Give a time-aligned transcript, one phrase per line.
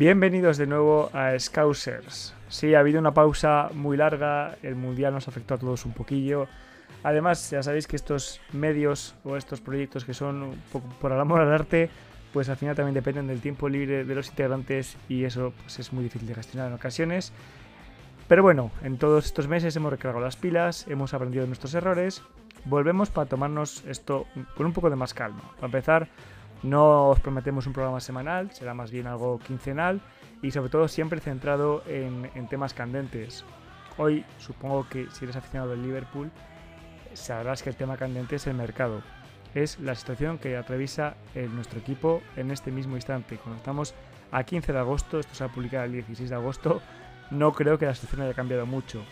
[0.00, 2.34] Bienvenidos de nuevo a Scousers.
[2.48, 6.46] Sí, ha habido una pausa muy larga, el mundial nos afectó a todos un poquillo.
[7.02, 11.20] Además, ya sabéis que estos medios o estos proyectos que son un poco por el
[11.20, 11.90] amor al arte,
[12.32, 15.92] pues al final también dependen del tiempo libre de los integrantes y eso pues, es
[15.92, 17.34] muy difícil de gestionar en ocasiones.
[18.26, 22.22] Pero bueno, en todos estos meses hemos recargado las pilas, hemos aprendido de nuestros errores,
[22.64, 24.24] volvemos para tomarnos esto
[24.56, 25.42] con un poco de más calma.
[25.56, 26.08] Para empezar,
[26.62, 30.00] no os prometemos un programa semanal, será más bien algo quincenal
[30.42, 33.44] y sobre todo siempre centrado en, temas candentes.
[33.96, 36.30] Hoy supongo que si eres aficionado del Liverpool
[37.14, 39.02] sabrás que el tema candente es el mercado.
[39.54, 43.36] Es la situación que atraviesa nuestro equipo en este mismo instante.
[43.36, 43.94] Cuando estamos
[44.30, 46.80] a 15 de agosto, esto se va a publicar el 16 de agosto,
[47.30, 49.02] no creo que la situación haya cambiado mucho.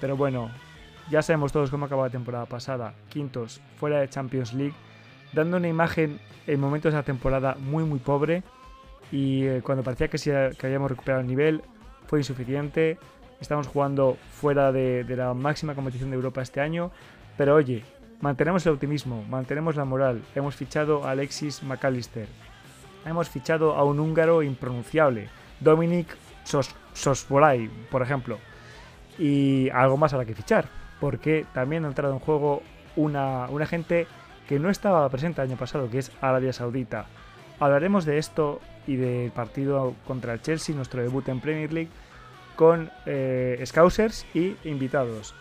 [0.00, 0.50] Pero bueno,
[1.10, 2.94] ya sabemos todos cómo acabó la temporada pasada.
[3.10, 4.74] Quintos, fuera de Champions League
[5.36, 8.42] dando una imagen en momentos de la temporada muy muy pobre
[9.12, 11.62] y eh, cuando parecía que, que habíamos recuperado el nivel
[12.06, 12.98] fue insuficiente.
[13.40, 16.90] Estamos jugando fuera de, la máxima competición de Europa este año,
[17.36, 17.84] pero oye,
[18.22, 20.22] mantenemos el optimismo, mantenemos la moral.
[20.34, 22.26] Hemos fichado a Alexis McAllister,
[23.04, 25.28] hemos fichado a un húngaro impronunciable,
[25.60, 28.38] Dominic Sos Sosbolay, por ejemplo,
[29.18, 30.66] y algo más la que fichar,
[30.98, 32.62] porque también ha entrado en juego
[32.96, 34.06] una, una gente
[34.48, 37.06] que no estaba presente el año pasado, que es Arabia Saudita.
[37.58, 41.90] Hablaremos de esto y del partido contra el Chelsea, nuestro debut en Premier League,
[42.54, 45.34] con eh, Scousers y invitados.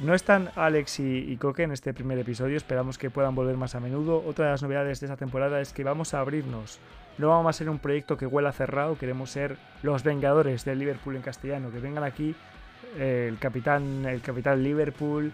[0.00, 3.80] No están Alex y, Coque en este primer episodio, esperamos que puedan volver más a
[3.80, 4.24] menudo.
[4.26, 6.80] Otra de las novedades de esta temporada es que vamos a abrirnos.
[7.16, 11.14] No vamos a ser un proyecto que huela cerrado, queremos ser los vengadores del Liverpool
[11.14, 12.34] en castellano, que vengan aquí
[12.96, 15.32] eh, el capitán, el capitán Liverpool,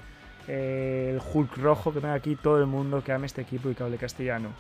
[0.48, 3.82] el Hulk rojo, que tenga aquí todo el mundo que ame este equipo y que
[3.82, 4.50] hable castellano.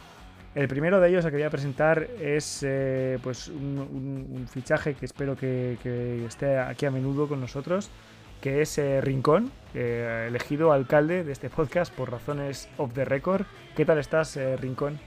[0.54, 6.24] El primero de ellos que quería presentar es eh, pues un, fichaje que espero que,
[6.26, 7.88] esté aquí a menudo con nosotros,
[8.40, 13.42] que es eh, Rincón, eh, elegido alcalde de este podcast por razones of the record.
[13.76, 14.98] ¿Qué tal estás, Rincón?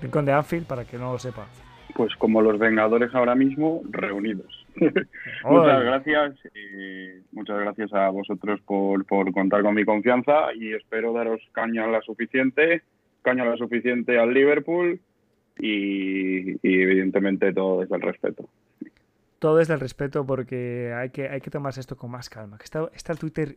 [0.00, 1.46] Rincón de Anfield, para que no lo sepa.
[1.94, 4.61] Pues como los Vengadores ahora mismo, reunidos.
[5.44, 11.40] muchas gracias y muchas gracias a vosotros por, contar con mi confianza y espero daros
[11.52, 12.82] caña la suficiente,
[13.22, 15.00] caña la suficiente al Liverpool
[15.58, 18.48] y, evidentemente todo desde el respeto.
[19.38, 22.58] Todo desde el respeto porque hay que, hay que tomarse esto con más calma.
[22.58, 23.56] Que está, está el Twitter,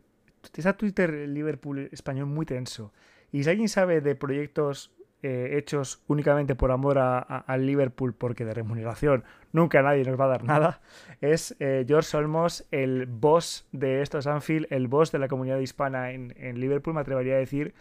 [0.56, 2.92] está Twitter Liverpool español muy tenso.
[3.32, 4.90] Y si alguien sabe de proyectos
[5.22, 10.28] eh, hechos únicamente por amor al Liverpool, porque de remuneración nunca nadie nos va a
[10.28, 10.80] dar nada,
[11.20, 16.12] es eh, George Olmos, el boss de estos Anfield, el boss de la comunidad hispana
[16.12, 17.74] en, Liverpool, me atrevería a decir,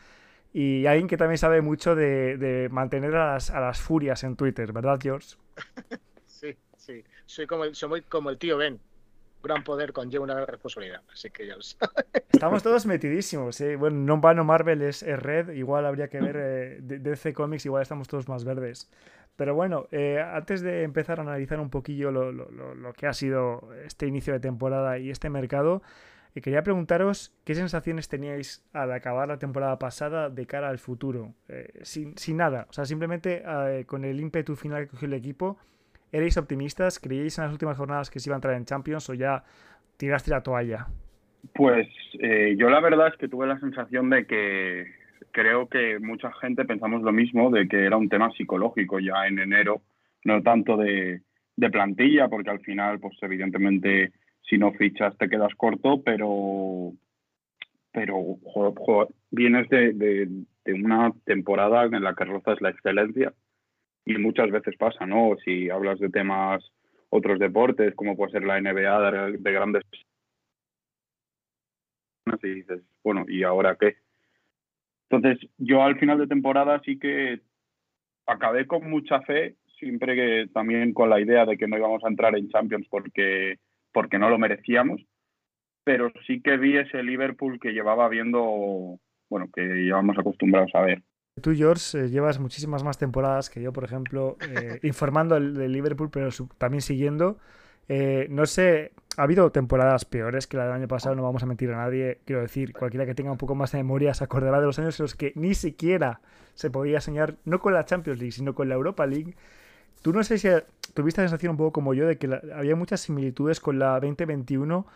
[0.54, 4.72] y alguien que también sabe mucho de, mantener a las, a las, furias en Twitter,
[4.72, 5.36] ¿verdad, George?
[6.26, 8.80] Sí, sí, soy como el, soy como el tío Ben
[9.46, 11.90] gran poder conlleva una gran responsabilidad, así que ya lo sabes.
[12.32, 13.76] Estamos todos metidísimos, ¿eh?
[13.76, 18.08] Bueno, no vano Marvel es, red, igual habría que ver eh, DC Comics, igual estamos
[18.08, 18.90] todos más verdes.
[19.36, 24.08] Pero bueno, eh, antes de empezar a analizar un poquillo lo, que ha sido este
[24.08, 25.82] inicio de temporada y este mercado,
[26.34, 31.34] eh, quería preguntaros qué sensaciones teníais al acabar la temporada pasada de cara al futuro,
[31.84, 33.44] sin, sin, nada, o sea, simplemente
[33.88, 35.58] con el ímpetu final que cogió el equipo
[36.16, 36.98] ¿Erais optimistas?
[36.98, 39.44] ¿Creíais en las últimas jornadas que se iba a entrar en Champions o ya
[39.98, 40.88] tiraste la toalla?
[41.54, 41.90] Pues
[42.22, 44.86] eh, yo la verdad es que tuve la sensación de que
[45.32, 49.40] creo que mucha gente pensamos lo mismo, de que era un tema psicológico ya en
[49.40, 49.82] enero,
[50.24, 51.22] no tanto de,
[51.70, 56.94] plantilla, porque al final, pues evidentemente, si no fichas te quedas corto, pero,
[57.92, 58.38] pero
[59.32, 63.34] vienes de, de, una temporada en la que rozas la excelencia
[64.06, 65.36] y muchas veces pasa, ¿no?
[65.44, 66.64] Si hablas de temas,
[67.10, 69.84] otros deportes, como puede ser la NBA de, grandes...
[72.42, 73.98] Y dices, bueno, ¿y ahora qué?
[75.10, 77.42] Entonces, yo al final de temporada sí que
[78.26, 82.08] acabé con mucha fe, siempre que también con la idea de que no íbamos a
[82.08, 83.58] entrar en Champions porque,
[83.92, 85.02] porque no lo merecíamos,
[85.84, 89.00] pero sí que vi ese Liverpool que llevaba viendo,
[89.30, 91.04] bueno, que llevamos acostumbrados a ver.
[91.42, 96.10] Tú, George, eh, llevas muchísimas más temporadas que yo, por ejemplo, eh, informando del Liverpool,
[96.10, 97.38] pero también siguiendo.
[97.90, 101.46] Eh, no sé, ha habido temporadas peores que la del año pasado, no vamos a
[101.46, 102.22] mentir a nadie.
[102.26, 104.98] Quiero decir, cualquiera que tenga un poco más de memoria se acordará de los años
[104.98, 106.22] en los que ni siquiera
[106.54, 109.36] se podía soñar, no con la Champions League, sino con la Europa League.
[110.02, 110.48] Tú no sé si
[110.94, 114.88] tuviste la sensación un poco como yo de que había muchas similitudes con la 2021,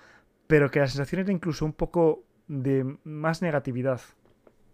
[0.47, 4.01] pero que la sensación era incluso un poco de más negatividad.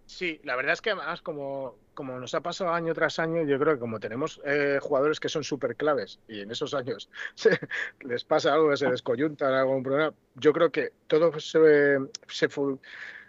[0.06, 3.58] Sí, la verdad es que además como, como nos ha pasado año tras año, yo
[3.58, 7.10] creo que como tenemos eh, jugadores que son súper claves y en esos años
[8.02, 11.98] les pasa algo, se descoyuntan, algún problema, yo creo que todo se,
[12.28, 12.50] se,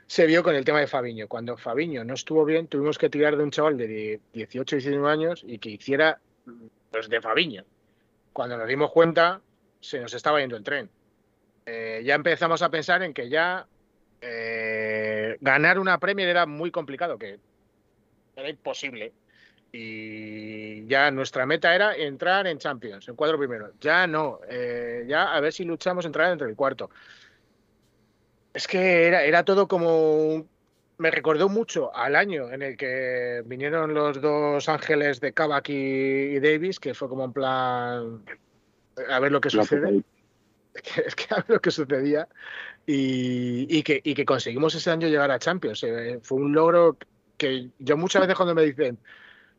[0.06, 1.28] se vio con el tema de Fabiño.
[1.28, 5.44] Cuando Fabiño no estuvo bien, tuvimos que tirar de un chaval de 18, 19 años
[5.46, 6.20] y que hiciera
[6.92, 7.64] los de Fabiño.
[8.34, 9.40] Cuando nos dimos cuenta,
[9.80, 10.90] se nos estaba yendo el tren.
[11.64, 13.66] Eh, ya empezamos a pensar en que ya
[14.20, 17.38] eh, ganar una Premier era muy complicado, que
[18.36, 19.12] era imposible.
[19.72, 23.72] Y ya nuestra meta era entrar en Champions, en cuatro primeros.
[23.80, 26.90] Ya no, eh, ya a ver si luchamos entrar entre el cuarto.
[28.54, 30.46] Es que era, era todo como.
[30.98, 36.40] Me recordó mucho al año en el que vinieron los dos ángeles de Kavak y,
[36.40, 38.24] Davis, que fue como en plan.
[39.10, 40.02] A ver lo que sucede.
[41.06, 42.28] Es que, a ver lo que sucedía.
[42.88, 45.82] Y, que, y que conseguimos ese año llegar a Champions.
[45.82, 46.96] Eh, fue un logro
[47.36, 48.98] que yo muchas veces cuando me dicen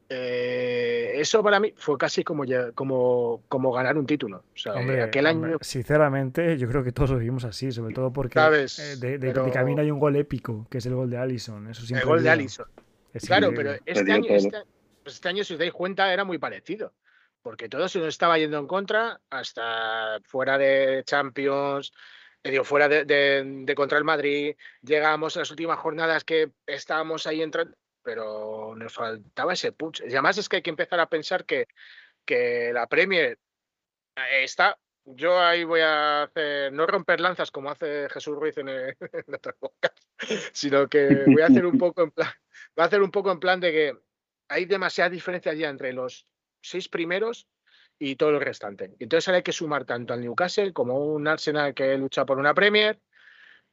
[0.09, 2.43] eh, eso para mí fue casi como,
[2.73, 4.37] como, como ganar un título.
[4.37, 5.57] O sea, aquel año.
[5.61, 9.91] Sinceramente, yo creo que todos lo vimos así, sobre todo porque eh, de, camino hay
[9.91, 11.67] un gol épico, que es el gol de Allison.
[11.69, 12.65] Eso el gol de Allison.
[13.25, 14.57] claro, pero este año, este,
[15.03, 16.93] pues este, año, si os dais cuenta, era muy parecido.
[17.41, 21.93] Porque todo se nos estaba yendo en contra, hasta fuera de Champions,
[22.43, 24.55] digo, fuera de, de, contra el Madrid.
[24.81, 27.75] Llegamos a las últimas jornadas que estábamos ahí entrando
[28.07, 29.99] pero nos faltaba ese punch.
[29.99, 31.67] Y además es que hay que empezar a pensar que,
[32.23, 33.37] que la Premier
[34.41, 34.79] está.
[35.03, 38.95] Yo ahí voy a hacer, no romper lanzas como hace Jesús Ruiz en, el,
[39.59, 39.97] podcast,
[40.53, 42.31] sino que voy a hacer un poco en plan,
[42.77, 43.97] voy a hacer un poco en plan de que
[44.47, 46.25] hay demasiada diferencia ya entre los
[46.61, 47.45] seis primeros
[47.99, 48.95] y todo el restante.
[48.99, 52.53] Entonces ahora hay que sumar tanto al Newcastle como un Arsenal que lucha por una
[52.53, 52.99] Premier,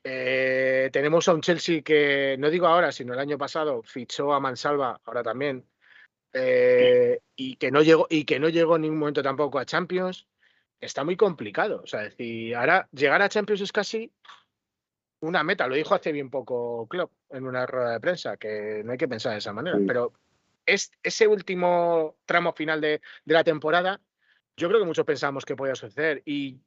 [0.07, 4.41] eh, tenemos a un Chelsea que, no digo ahora, sino el año pasado, fichó a
[4.41, 5.67] Mansalva, ahora también,
[6.35, 10.27] eh, y, que no llegó, y que no llegó en ningún momento tampoco a Champions.
[10.79, 11.81] Está muy complicado.
[11.83, 14.13] O sea, decir, ahora llegar a Champions es casi
[15.21, 15.67] una meta.
[15.67, 19.09] Lo dijo hace bien poco Klopp en una rueda de prensa, que no hay que
[19.09, 19.79] pensar de esa manera.
[19.87, 20.13] Pero
[20.67, 24.03] es, ese último tramo final de, de, la temporada,
[24.57, 26.23] yo creo que muchos pensamos que podía suceder.
[26.25, 26.61] Y,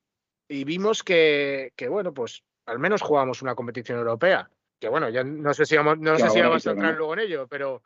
[0.47, 4.49] y vimos que, que, bueno, pues al menos jugamos una competición europea.
[4.79, 7.19] Que bueno, ya no sé si vamos, no sé si vamos a entrar luego en
[7.19, 7.81] ello, pero,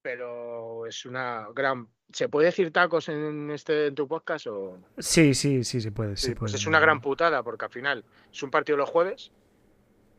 [0.00, 1.88] pero es una gran.
[2.12, 4.78] ¿Se puede decir tacos en este en tu podcast o?
[4.98, 6.16] Sí, sí, sí, se puede.
[6.16, 9.30] Sí, pues es una gran putada, porque al final es un partido los jueves.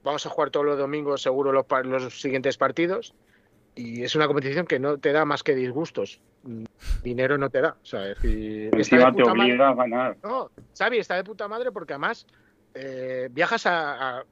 [0.03, 3.15] Vamos a jugar todos los domingos, seguro, los, los siguientes partidos.
[3.75, 6.19] Y es una competición que no te da más que disgustos.
[7.03, 7.77] Dinero no te da.
[7.81, 10.17] O sea, es decir, te obliga a ganar.
[10.23, 12.25] No, Xavi está de puta madre porque además
[12.73, 14.23] eh, viajas a,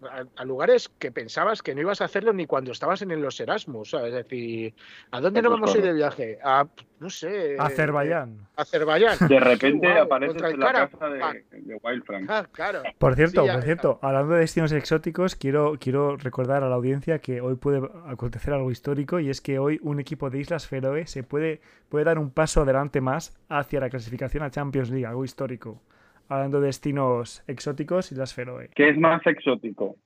[0.46, 3.94] lugares que pensabas que no ibas a hacerlo ni cuando estabas en los Erasmus.
[3.94, 4.74] Es decir,
[5.12, 6.40] ¿a dónde nos vamos a ir de viaje?
[6.44, 6.66] A,
[7.00, 7.58] no sé.
[7.60, 8.48] Azerbaiyán.
[8.56, 9.18] Azerbaiyán.
[9.28, 12.30] De repente aparece en la casa de, Wild Frank.
[12.30, 12.84] Ah, claro.
[12.98, 17.42] Por cierto, por cierto, hablando de destinos exóticos, quiero, quiero recordar a la audiencia que
[17.42, 21.24] hoy puede acontecer algo histórico y es que hoy un equipo de Islas Feroe se
[21.24, 21.60] puede,
[21.90, 25.81] puede dar un paso adelante más hacia la clasificación a Champions League, algo histórico
[26.30, 28.69] hablando de destinos exóticos, Islas Feroe.
[28.76, 29.98] ¿Qué es más exótico?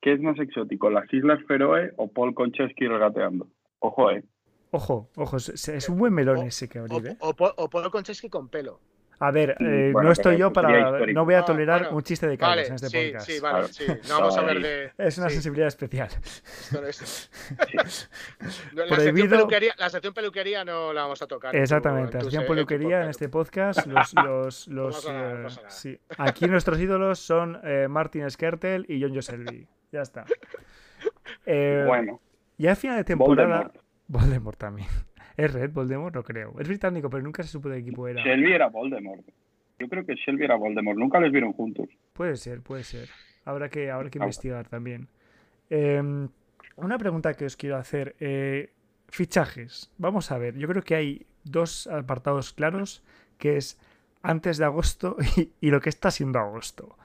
[0.00, 3.48] ¿Qué es más exótico, las Islas Feroe o Paul Konchesky regateando?
[3.80, 4.24] Ojo, eh.
[4.70, 7.16] Ojo, ojo, es, un buen melón ese que abrir, ¿eh?
[7.20, 8.80] O, o, Paul Konchesky con pelo.
[9.24, 11.06] A ver, eh, no estoy yo para.
[11.06, 13.26] No voy a tolerar un chiste de Carlos en este sí, podcast.
[13.26, 13.86] Sí, vale, sí.
[14.06, 14.92] No vamos a hablar de.
[14.98, 16.10] Es una sensibilidad especial.
[16.72, 16.92] la,
[19.00, 21.56] sección peluquería, la sección peluquería no la vamos a tocar.
[21.56, 23.86] Exactamente, la sección peluquería en este podcast.
[23.94, 25.98] Los, los, los eh, sí.
[26.18, 29.66] Aquí nuestros ídolos son eh, Martin Skertel y John Joselby.
[29.90, 30.26] Ya está.
[31.46, 32.20] Eh, bueno.
[32.56, 33.70] Ya a final de temporada.
[34.08, 34.88] Voldemort también.
[35.36, 36.14] ¿Es Red Voldemort?
[36.14, 36.54] No creo.
[36.60, 38.22] Es británico, pero nunca se supo de qué equipo era.
[38.22, 39.24] Shelby era Voldemort.
[39.78, 40.98] Yo creo que Shelby era Voldemort.
[40.98, 41.88] Nunca les vieron juntos.
[42.12, 43.08] Puede ser, puede ser.
[43.44, 45.08] Habrá que, habrá que investigar también.
[45.70, 46.28] Em,
[46.76, 48.14] una pregunta que os quiero hacer.
[48.20, 48.70] Eh,
[49.08, 49.92] fichajes.
[49.98, 50.56] Vamos a ver.
[50.56, 53.02] Yo creo que hay dos apartados claros,
[53.38, 53.80] que es
[54.22, 55.16] antes de agosto
[55.60, 56.96] y, lo que está siendo agosto.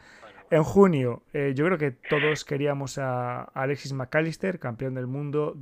[0.51, 5.55] En junio, eh, yo creo que todos queríamos a Alexis McAllister, campeón del mundo,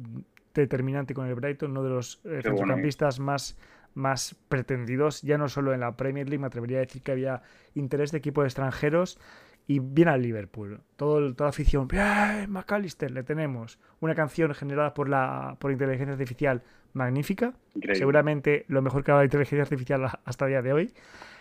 [0.62, 3.58] determinante con el Brighton, uno de los eh, centrocampistas más,
[3.94, 7.42] más pretendidos, ya no solo en la Premier League, me atrevería a decir que había
[7.76, 9.20] interés de equipos extranjeros
[9.68, 10.82] y viene al Liverpool.
[10.96, 13.80] Todo, toda afición, ¡Bien, McAllister, le tenemos.
[14.00, 16.64] Una canción generada por, la, por inteligencia artificial,
[16.98, 17.54] magnífica.
[17.94, 20.94] Seguramente lo mejor que ha dado la inteligencia artificial hasta el día de hoy.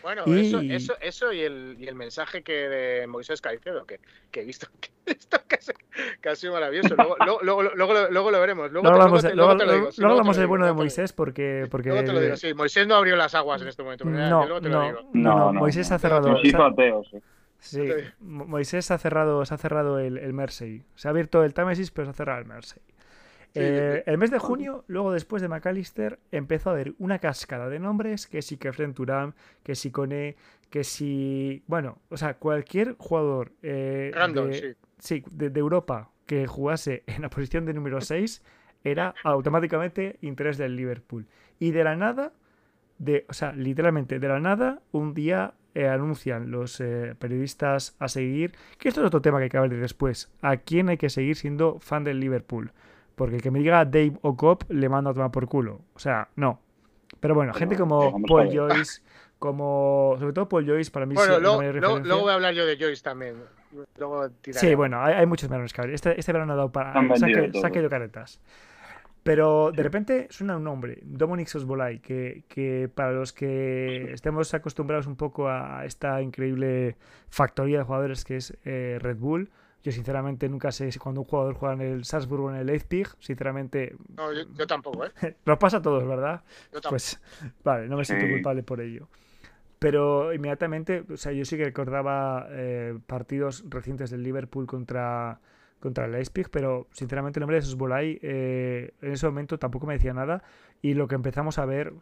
[0.07, 3.99] Bueno, eso, eso, eso y, el, y el mensaje que de Moisés Caicedo, que,
[4.31, 5.73] que he visto que está casi,
[6.21, 6.95] casi maravilloso.
[6.95, 8.71] Luego, luego, luego, luego, lo veremos.
[8.71, 11.89] Luego, hablamos, hablamos del bueno de Moisés porque, porque...
[11.89, 12.55] Luego te lo digo, sí.
[12.55, 14.05] Moisés no abrió las aguas en este momento.
[14.05, 16.37] No, no, no, no, Moisés ha cerrado...
[17.59, 17.89] Sí,
[18.21, 20.85] Moisés ha cerrado, se ha cerrado el, el Mersey.
[20.95, 22.81] Se ha abierto el Támesis, pero se ha cerrado el Mersey.
[23.59, 27.79] Eh, el mes de junio, luego después de McAllister, empezó a haber una cascada de
[27.79, 29.33] nombres, que si Kefren Turam,
[29.63, 30.37] que si Cone,
[30.71, 31.63] que si...
[31.67, 35.25] Bueno, o sea, cualquier jugador eh, de, sí.
[35.31, 38.43] de, Europa que jugase en la posición de número 6
[38.85, 41.27] era automáticamente interés del Liverpool.
[41.59, 42.33] Y de la nada,
[42.99, 46.83] de, o sea, literalmente de la nada, un día eh, anuncian los
[47.19, 50.89] periodistas a seguir, que esto es otro tema que hay que hablar después, a quién
[50.89, 52.71] hay que seguir siendo fan del Liverpool.
[53.17, 55.81] Porque que me diga Dave o Cop le mando a tomar por culo.
[55.95, 56.61] O sea, no.
[57.19, 59.03] Pero bueno, gente como Paul Joyce,
[59.39, 60.17] como.
[60.21, 61.63] Sobre todo Paul Joyce, para mí bueno, luego,
[61.99, 63.37] luego, voy a hablar yo de Joyce también.
[63.99, 65.91] Luego sí, bueno, hay, hay muchos menos que ver.
[65.91, 66.93] Este, este verano ha dado para.
[67.17, 68.41] Saque, saque caretas.
[69.27, 75.09] Pero de repente suena un nombre, Dominic Sosbolay, que, que, para los que estemos acostumbrados
[75.09, 76.97] un poco a esta increíble
[77.29, 79.51] factoría de jugadores que es eh, Red Bull,
[79.83, 82.67] yo sinceramente nunca sé si cuando un jugador juega en el Salzburg o en el
[82.67, 83.95] Leipzig, sinceramente...
[84.17, 85.11] No, yo, tampoco, ¿eh?
[85.47, 86.43] Nos pasa a todos, ¿verdad?
[86.73, 86.91] Yo tampoco.
[86.91, 87.21] Pues
[87.65, 89.09] vale, no me siento culpable por ello.
[89.79, 95.41] Pero inmediatamente, o sea, yo sí que recordaba eh, partidos recientes del Liverpool contra
[95.81, 99.95] contra el Leipzig, pero sinceramente el nombre de Sosbolay eh, en ese momento tampoco me
[99.95, 100.43] decía nada.
[100.83, 101.93] Y lo que empezamos a ver,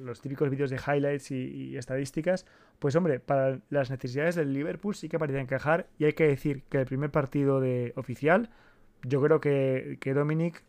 [0.00, 2.46] los típicos vídeos de highlights y, estadísticas,
[2.78, 5.86] pues hombre, para las necesidades del Liverpool sí que parecía encajar.
[5.98, 8.50] Y hay que decir que el primer partido de oficial,
[9.02, 10.62] yo creo que, que Dominic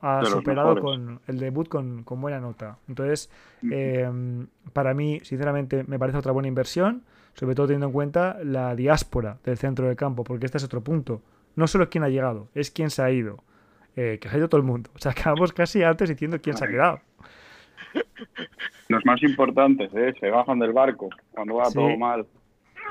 [0.00, 2.78] ha superado con el debut con, buena nota.
[2.88, 3.30] Entonces,
[3.62, 7.04] em, para mí, sinceramente, me parece otra buena inversión,
[7.34, 10.82] sobre todo teniendo en cuenta la diáspora del centro del campo, porque este es otro
[10.82, 11.22] punto
[11.56, 13.42] no solo quién ha llegado, es quién se ha ido.
[13.94, 14.90] Eh, que ha ido todo el mundo.
[14.94, 17.00] O sea, acabamos casi antes diciendo quién se ha quedado.
[18.88, 20.14] Los más importantes, ¿eh?
[20.18, 22.26] Se bajan del barco cuando va todo mal.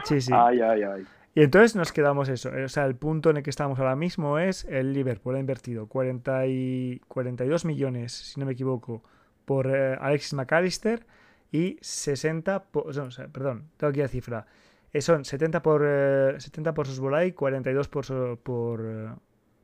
[0.04, 0.32] Sí, sí.
[0.34, 1.06] Ay, ay, ay.
[1.34, 2.52] Y entonces nos quedamos eso.
[2.64, 5.88] O sea, el punto en el que estamos ahora mismo es el Liverpool ha invertido
[5.88, 9.02] 40 y 42 millones, si no me equivoco,
[9.46, 11.06] por eh, Alexis McAllister
[11.52, 12.94] y 60 por,
[13.32, 14.46] perdón, tengo aquí la cifra.
[15.00, 15.82] Son 70 por,
[16.38, 19.10] 70 eh, por Sosbolay, 42 por, por, eh,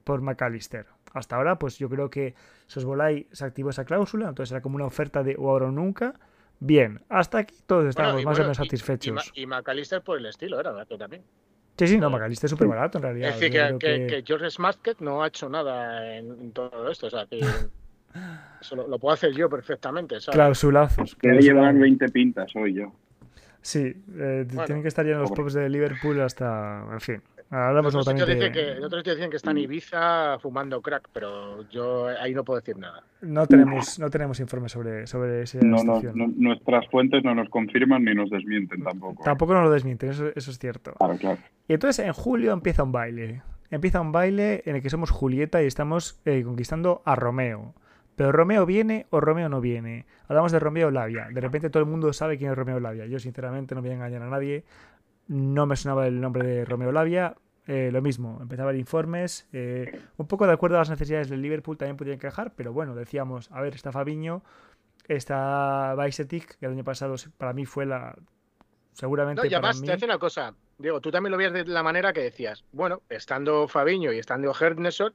[0.04, 0.86] por McAllister.
[1.14, 2.34] Hasta ahora, pues yo creo que
[2.68, 6.14] Sosbolay se activó esa cláusula, entonces era como una oferta de o ahora o nunca.
[6.60, 9.32] Bien, hasta aquí todos estamos más o menos satisfechos.
[9.36, 11.24] Y, McAllister por el estilo, era barato también.
[11.78, 13.30] Sí, sí, no, McAllister es súper barato en realidad.
[13.30, 17.40] Es decir, que, George Smasket no ha hecho nada en, todo esto, o sea, que
[18.62, 20.20] eso lo, puedo hacer yo perfectamente.
[20.22, 20.36] ¿sabes?
[20.36, 21.16] Clausulazos.
[21.16, 22.94] Que llevan 20 pintas hoy yo.
[23.68, 26.86] Sí, eh, tienen que estar ya en los pubs de Liverpool hasta.
[26.90, 27.22] En fin.
[27.50, 32.46] Hablamos otros que, otros dicen que está en Ibiza fumando crack, pero yo ahí no
[32.46, 33.04] puedo decir nada.
[33.22, 38.06] No tenemos, no tenemos informes sobre, sobre esa no, no, nuestras fuentes no nos confirman
[38.06, 39.24] ni nos desmienten tampoco.
[39.24, 39.26] ¿eh?
[39.26, 40.94] Tampoco nos lo desmienten, eso, eso es cierto.
[40.94, 41.38] Claro, claro.
[41.68, 43.42] Y entonces en julio empieza un baile.
[43.70, 47.74] Empieza un baile en el que somos Julieta y estamos eh, conquistando a Romeo.
[48.18, 50.08] Pero Romeo viene o Romeo no viene.
[50.28, 51.28] Hablamos de Romeo Labia.
[51.32, 53.06] De repente todo el mundo sabe quién es Romeo Labia.
[53.06, 54.66] Yo sinceramente no voy a engañar a nadie.
[55.28, 57.36] No me sonaba el nombre de Romeo Labia.
[57.68, 59.48] Eh, lo mismo, empezaba ver informes.
[59.54, 62.96] Eh, un poco de acuerdo a las necesidades del Liverpool también podía encajar, pero bueno,
[62.96, 64.42] decíamos, a ver, está Fabiño,
[65.08, 68.18] está Baisetic, que el año pasado para mí fue la.
[68.94, 69.44] Seguramente.
[69.44, 72.14] No, y además, te hace una cosa, Diego, tú también lo veías de la manera
[72.14, 72.64] que decías.
[72.72, 75.14] Bueno, estando Fabiño y estando Hernesson,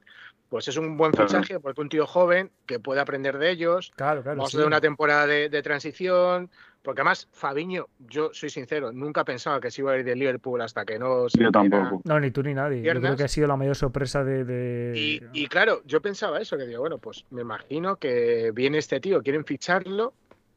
[0.53, 3.91] pues es un buen fichaje porque un tío joven que puede aprender de ellos.
[3.95, 4.37] Claro, claro.
[4.37, 6.51] Vamos a una temporada de, transición.
[6.83, 10.61] Porque además, Fabiño, yo soy sincero, nunca pensaba que se iba a ir de Liverpool
[10.61, 11.41] hasta que no se.
[11.41, 12.01] Yo tampoco.
[12.03, 12.83] No, ni tú ni nadie.
[12.83, 15.21] Yo creo que ha sido la mayor sorpresa de.
[15.33, 19.23] Y, claro, yo pensaba eso, que digo, bueno, pues me imagino que viene este tío,
[19.23, 20.13] quieren ficharlo.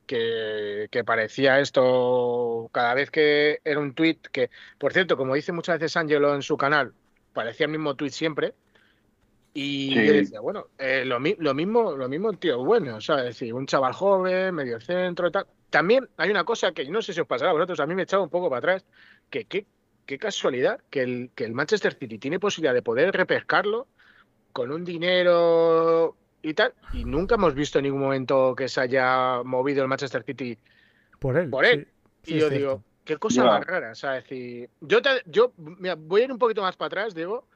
[0.07, 5.51] Que, que parecía esto cada vez que era un tweet que, por cierto, como dice
[5.51, 6.95] muchas veces Angelo en su canal,
[7.33, 8.55] parecía el mismo tweet siempre,
[9.59, 13.55] y yo decía, bueno, eh, lo, mismo, lo mismo tío bueno, o sea, es decir,
[13.55, 15.47] un chaval joven, medio centro tal.
[15.71, 18.03] También hay una cosa que no sé si os pasará a vosotros, a mí me
[18.03, 18.85] echaba un poco para atrás,
[19.31, 23.87] que qué casualidad que el, que el Manchester City tiene posibilidad de poder repescarlo
[24.53, 26.15] con un dinero
[26.47, 30.23] y tal, y nunca hemos visto en ningún momento que se haya movido el Manchester
[30.23, 30.57] City
[31.19, 31.51] por él.
[31.51, 31.89] Por él.
[32.25, 36.25] y yo digo, qué cosa más rara, o sea, es decir, yo, yo voy a
[36.25, 37.49] ir un poquito más para atrás, digo,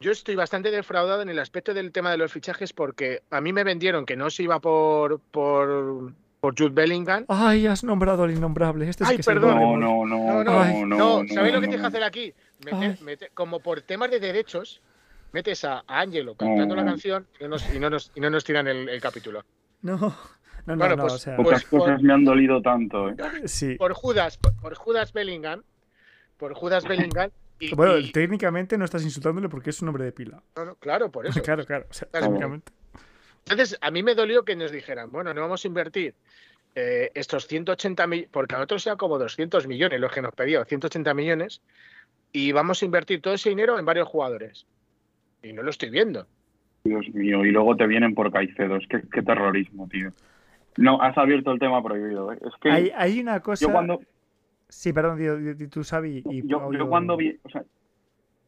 [0.00, 3.52] yo estoy bastante defraudado en el aspecto del tema de los fichajes porque a mí
[3.52, 7.24] me vendieron que no se iba por, por, por Jude Bellingham.
[7.28, 8.88] Ay, has nombrado al innombrable.
[8.88, 9.54] Este Ay, perdón.
[9.54, 12.34] No, no, no, no, no, ¿Sabéis lo que tienes que hacer aquí?
[13.34, 14.82] como por temas de derechos,
[15.32, 18.44] metes a Angelo cantando la canción y no nos, y no nos, y no nos
[18.44, 19.44] tiran el, capítulo.
[19.82, 19.96] No.
[20.64, 23.08] No, no, no, pues, o sea, pocas pues cosas me han dolido tanto.
[23.08, 23.16] ¿eh?
[23.46, 23.74] Sí.
[23.74, 25.64] Por Judas, por, Judas Bellingham,
[26.36, 27.30] por Judas Bellingham.
[27.58, 30.40] Y, bueno, técnicamente no estás insultándole porque es un nombre de pila.
[30.54, 31.42] No, no, claro, por eso.
[31.42, 31.86] claro, claro.
[31.90, 32.72] O sea, técnicamente.
[33.44, 36.14] Entonces, a mí me dolió que nos dijeran, bueno, no vamos a invertir
[36.74, 40.64] eh, estos 180 millones, porque a nosotros sea como 200 millones los que nos pedían,
[40.64, 41.60] 180 millones,
[42.32, 44.66] y vamos a invertir todo ese dinero en varios jugadores.
[45.42, 46.26] Y no lo estoy viendo.
[46.84, 48.76] Dios mío, y luego te vienen por Caicedo.
[48.76, 50.12] Es que qué terrorismo, tío.
[50.76, 52.32] No, has abierto el tema prohibido.
[52.32, 52.38] ¿eh?
[52.40, 53.66] Es que hay, hay, una cosa.
[53.66, 54.00] Yo cuando.
[54.68, 55.18] Sí, perdón,
[55.70, 56.22] tú sabes.
[56.24, 57.38] Y yo, yo, cuando vi.
[57.42, 57.62] O sea,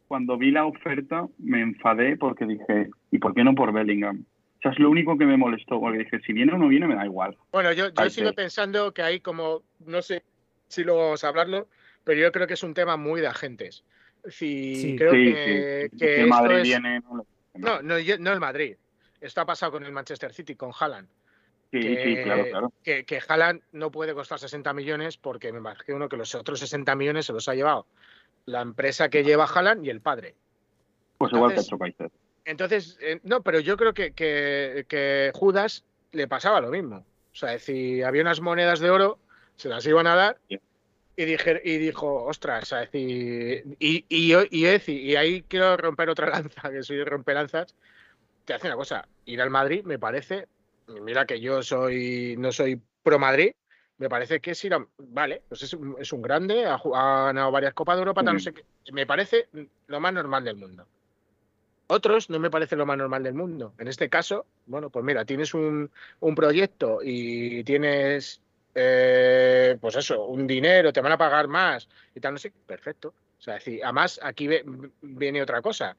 [0.07, 4.25] cuando vi la oferta me enfadé porque dije, ¿y por qué no por Bellingham?
[4.57, 6.87] O sea, es lo único que me molestó, porque dije, si viene o no viene,
[6.87, 7.37] me da igual.
[7.51, 10.23] Bueno, yo, yo sigo pensando que hay como, no sé
[10.67, 11.67] si luego vamos a hablarlo,
[12.03, 13.83] pero yo creo que es un tema muy de agentes.
[14.29, 17.01] Sí, creo que, el Madrid viene.
[17.53, 18.75] No, no, no, el Madrid.
[19.21, 21.07] Esto ha pasado con el Manchester City, con Haaland.
[21.71, 22.73] Sí, que, sí, claro, claro.
[22.83, 26.95] Que, que Haaland no puede costar 60 millones porque me imagino que los otros 60
[26.95, 27.85] millones se los ha llevado
[28.45, 30.35] la empresa que lleva Haaland y el padre.
[31.17, 32.11] Pues igual que Kaiser.
[32.45, 36.97] Entonces, eh, no, pero yo creo que, que, Judas le pasaba lo mismo.
[36.97, 39.17] O sea, si había unas monedas de oro,
[39.55, 40.37] se las iban a dar
[41.15, 44.35] y, dije, y dijo, ostras, o y, y, y,
[44.87, 47.75] y, ahí quiero romper otra lanza, que soy de romper lanzas,
[48.43, 50.47] te hace una cosa, ir al Madrid me parece,
[51.01, 53.53] mira que yo soy no soy pro Madrid,
[53.97, 57.95] me parece que es ir a, vale, pues es, un grande, ha, ganado varias Copas
[57.95, 59.47] de Europa, no sé qué, me parece
[59.87, 60.85] lo más normal del mundo.
[61.87, 63.73] Otros no me parece lo más normal del mundo.
[63.77, 68.41] En este caso, bueno, pues mira, tienes un, un proyecto y tienes
[68.75, 73.13] eh, pues eso, un dinero, te van a pagar más y tal, no sé, perfecto.
[73.39, 74.49] O sea, decir, además aquí
[75.01, 75.95] viene otra cosa,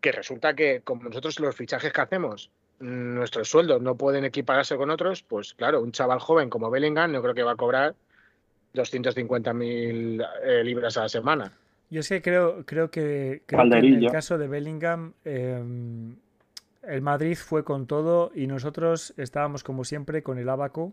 [0.00, 4.90] que resulta que como nosotros los fichajes que hacemos, nuestros sueldos no pueden equipararse con
[4.90, 7.94] otros, pues claro, un chaval joven como Bellingham no creo que va a cobrar
[8.74, 11.52] 250.000 eh, libras a la semana.
[11.90, 16.16] Yo es que creo, creo que, en el caso de Bellingham, em,
[16.82, 20.92] el Madrid fue con todo y nosotros estábamos como siempre con el abaco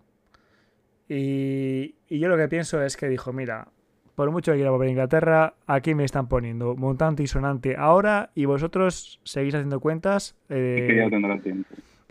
[1.07, 3.67] y, yo lo que pienso es que dijo, mira,
[4.15, 8.31] por mucho que quiera volver a Inglaterra, aquí me están poniendo montante y sonante ahora
[8.33, 10.35] y vosotros seguís haciendo cuentas.
[10.49, 11.05] Eh,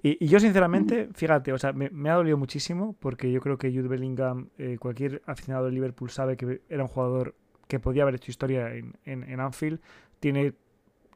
[0.03, 3.89] y, yo sinceramente, fíjate, o sea, me, ha dolido muchísimo porque yo creo que Jude
[3.89, 7.35] Bellingham, eh, cualquier aficionado de Liverpool sabe que era un jugador
[7.69, 9.81] que podía haber hecho historia en, Anfield.
[10.21, 10.53] Tiene,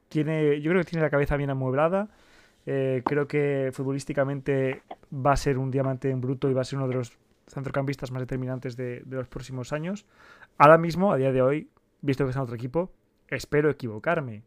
[0.07, 2.09] tiene, yo creo que tiene la cabeza bien amueblada.
[2.65, 4.81] Eh, creo que futbolísticamente
[5.13, 7.17] va a ser un diamante en bruto y va a ser uno de los
[7.49, 10.05] centrocampistas más determinantes de, los próximos años.
[10.57, 11.69] Ahora mismo, a día de hoy,
[12.01, 12.91] visto que está en otro equipo,
[13.27, 14.43] espero equivocarme.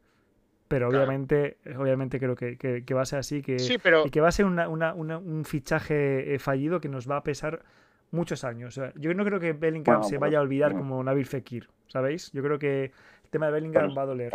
[0.69, 4.47] Pero obviamente, obviamente creo que, va a ser así que, y que va a ser
[4.47, 7.63] un fichaje eh, fallido que nos va a pesar
[8.11, 8.81] muchos años.
[8.95, 12.31] yo no creo que Bellingham se vaya a olvidar como Nabil Fekir, ¿sabéis?
[12.33, 14.33] Yo creo que el tema de Bellingham va a doler.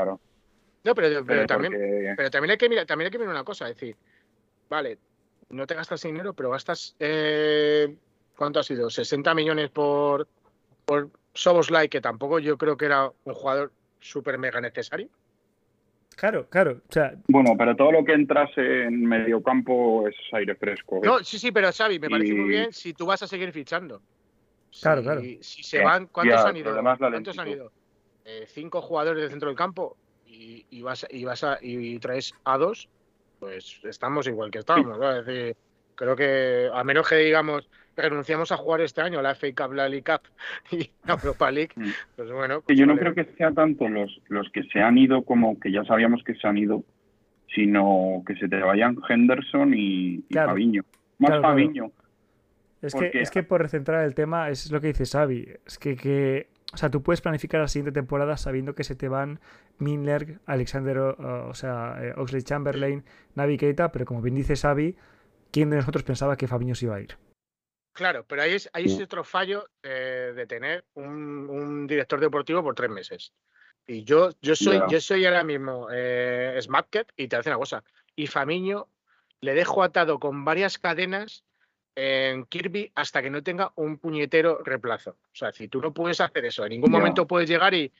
[0.84, 1.74] No, pero, también,
[2.16, 3.96] pero también, hay que mirar, también hay que mirar una cosa, es decir,
[4.70, 4.98] vale,
[5.50, 7.96] no te gastas dinero, pero gastas eh,
[8.38, 8.90] ¿cuánto ha sido?
[8.90, 10.28] 60 millones por,
[10.86, 15.10] por Soboslai, que tampoco yo creo que era un jugador súper mega necesario.
[16.16, 16.82] Claro, claro.
[16.90, 17.14] O sea...
[17.28, 20.98] Bueno, pero todo lo que entrase en medio campo es aire fresco.
[20.98, 21.02] ¿eh?
[21.04, 24.02] No, sí, sí, pero Xavi, me parece muy bien si tú vas a seguir fichando.
[24.82, 25.22] Claro, claro.
[25.22, 26.82] Si se van, ¿cuántos han ido?
[26.82, 27.72] ¿Cuántos han ido?
[28.26, 29.96] Eh, cinco jugadores del centro del campo
[30.26, 32.90] y, vas, y, vas a, y traes a dos,
[33.40, 34.98] pues estamos igual que estamos.
[35.18, 35.56] Es decir,
[35.96, 39.90] creo que a menos que digamos renunciamos a jugar este año la FA Cup, la
[39.90, 40.22] League Cup
[40.72, 41.90] y la Europa League, mm.
[42.16, 42.62] pues bueno.
[42.62, 45.72] Pues yo no creo que sea tanto los, los que se han ido como que
[45.72, 46.84] ya sabíamos que se han ido,
[47.54, 50.84] sino que se te vayan Henderson y, Fabiño.
[51.20, 51.92] Más Fabiño.
[52.82, 55.96] Es, que, es que por recentrar el tema, es lo que dice Xavi, es que,
[55.96, 59.40] que o sea, tú puedes planificar la siguiente temporada sabiendo que se te van
[59.80, 63.04] Minler, Alexander, o sea, eh, Oxley Chamberlain,
[63.36, 64.96] Navi Keita, pero como bien dice Xavi,
[65.52, 67.18] ¿quién de nosotros pensaba que Fabiño se iba a ir?
[67.98, 72.76] Claro, pero ahí es, ahí es otro fallo eh, de tener un, director deportivo por
[72.76, 73.34] tres meses.
[73.88, 76.60] Y yo, yo soy, yo soy ahora mismo eh,
[77.16, 77.84] y te hace una cosa.
[78.16, 78.88] Y Famiño
[79.42, 81.44] le dejo atado con varias cadenas
[81.96, 85.18] en Kirby hasta que no tenga un puñetero reemplazo.
[85.34, 87.92] O sea, si tú no puedes hacer eso, en ningún momento puedes llegar y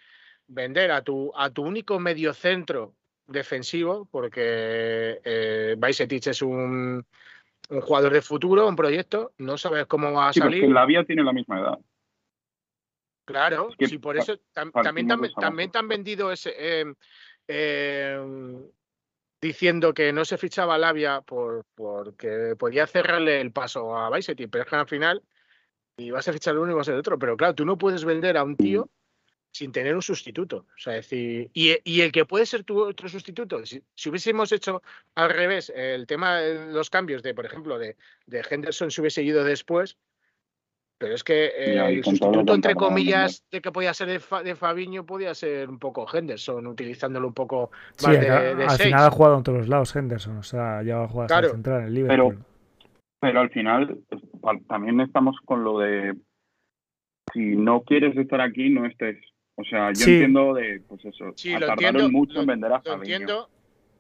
[0.46, 2.94] vender a tu, a tu único mediocentro
[3.26, 7.04] defensivo, porque eh, es un,
[7.70, 10.62] un, jugador de futuro, un proyecto, no sabes cómo va a salir.
[10.62, 11.80] Porque Lavia tiene la misma edad.
[13.26, 16.54] Claro, sí, por eso también, también, te han vendido ese.
[16.58, 16.86] Eh,
[17.50, 18.18] eh,
[19.42, 24.64] diciendo que no se fichaba Lavia por, porque podía cerrarle el paso a Bicetti, pero
[24.64, 25.24] es que al final
[25.98, 27.18] y vas a fichar uno y vas a ser otro.
[27.18, 28.90] Pero claro, tú no puedes vender a un tío
[29.58, 30.66] sin tener un sustituto.
[30.76, 34.84] O sea, decir, y, el que puede ser tu otro sustituto, si, hubiésemos hecho
[35.16, 37.96] al revés el tema de los cambios de, por ejemplo, de,
[38.28, 39.98] de Henderson se hubiese ido después,
[41.00, 45.34] pero es que el sustituto, entre comillas, de que podía ser de, de, Fabiño, podía
[45.34, 47.72] ser un poco Henderson, utilizándolo un poco
[48.04, 51.06] más de, Al final ha jugado en todos los lados Henderson, o sea, ya va
[51.06, 51.50] a jugar claro.
[51.50, 52.38] central en el Liverpool.
[52.38, 52.90] Pero,
[53.20, 54.00] pero al final
[54.68, 56.16] también estamos con lo de
[57.34, 59.18] si no quieres estar aquí, no estés.
[59.60, 62.94] O sea, yo entiendo de, pues eso, sí, lo entiendo, mucho en vender a Lo
[62.94, 63.50] entiendo,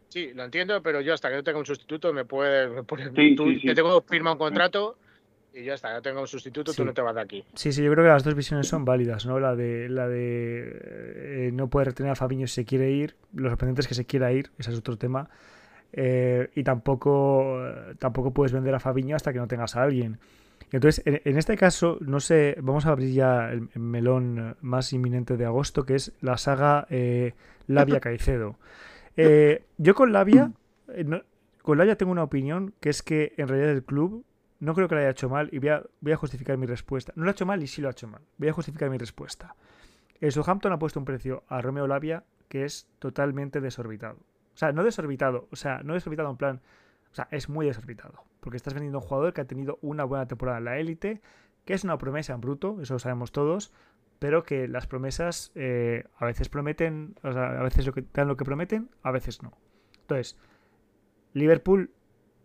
[0.08, 3.74] sí, lo entiendo, pero yo hasta que no tenga un sustituto me puede, me te
[3.74, 4.98] tengo firmado un contrato
[5.56, 7.44] y ya está, no tengo un sustituto, tú no te vas de aquí.
[7.56, 9.40] Sí, sí, yo creo que las dos visiones son válidas, ¿no?
[9.40, 13.50] La de la de eh, no poder retener a Fabiño si se quiere ir, lo
[13.50, 15.28] sorprendente es que se quiera ir, ese es otro tema.
[15.92, 17.60] Eh, y tampoco,
[17.98, 20.20] tampoco puedes vender a Fabiño hasta que no tengas a alguien.
[20.72, 25.46] Entonces, en, este caso, no sé, vamos a abrir ya el, melón más inminente de
[25.46, 27.34] agosto, que es la saga eh,
[27.68, 28.58] Labia Caicedo.
[29.16, 30.52] Eh, yo con Labia,
[31.62, 34.26] con Labia tengo una opinión, que es que en realidad el club
[34.60, 37.14] no creo que lo haya hecho mal y voy a, voy a justificar mi respuesta.
[37.16, 38.22] No lo ha hecho mal y sí lo ha hecho mal.
[38.38, 39.56] Voy a justificar mi respuesta.
[40.20, 44.18] El Southampton ha puesto un precio a Romeo Labia que es totalmente desorbitado.
[44.54, 46.62] O sea, no desorbitado, o sea, no desorbitado en plan,
[47.12, 50.04] o sea, es muy desorbitado, porque estás vendiendo a un jugador que ha tenido una
[50.04, 51.22] buena temporada en la élite,
[51.66, 53.74] que es una promesa en bruto, eso lo sabemos todos,
[54.20, 58.28] pero que las promesas eh, a veces prometen, o sea, a veces lo que, dan
[58.28, 59.54] lo que prometen, a veces no.
[60.02, 60.38] Entonces,
[61.34, 61.92] Liverpool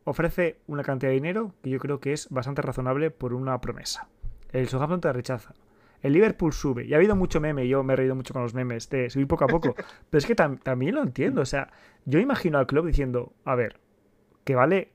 [0.05, 4.09] ofrece una cantidad de dinero que yo creo que es bastante razonable por una promesa.
[4.51, 5.55] El Southampton te rechaza.
[6.03, 6.85] El Liverpool sube.
[6.85, 9.29] Y ha habido mucho meme, yo me he reído mucho con los memes de subir
[9.29, 9.75] poco a poco.
[10.11, 11.41] pero es que también lo entiendo.
[11.41, 11.71] O sea,
[12.05, 13.79] yo imagino al club diciendo, a ver,
[14.45, 14.91] que vale,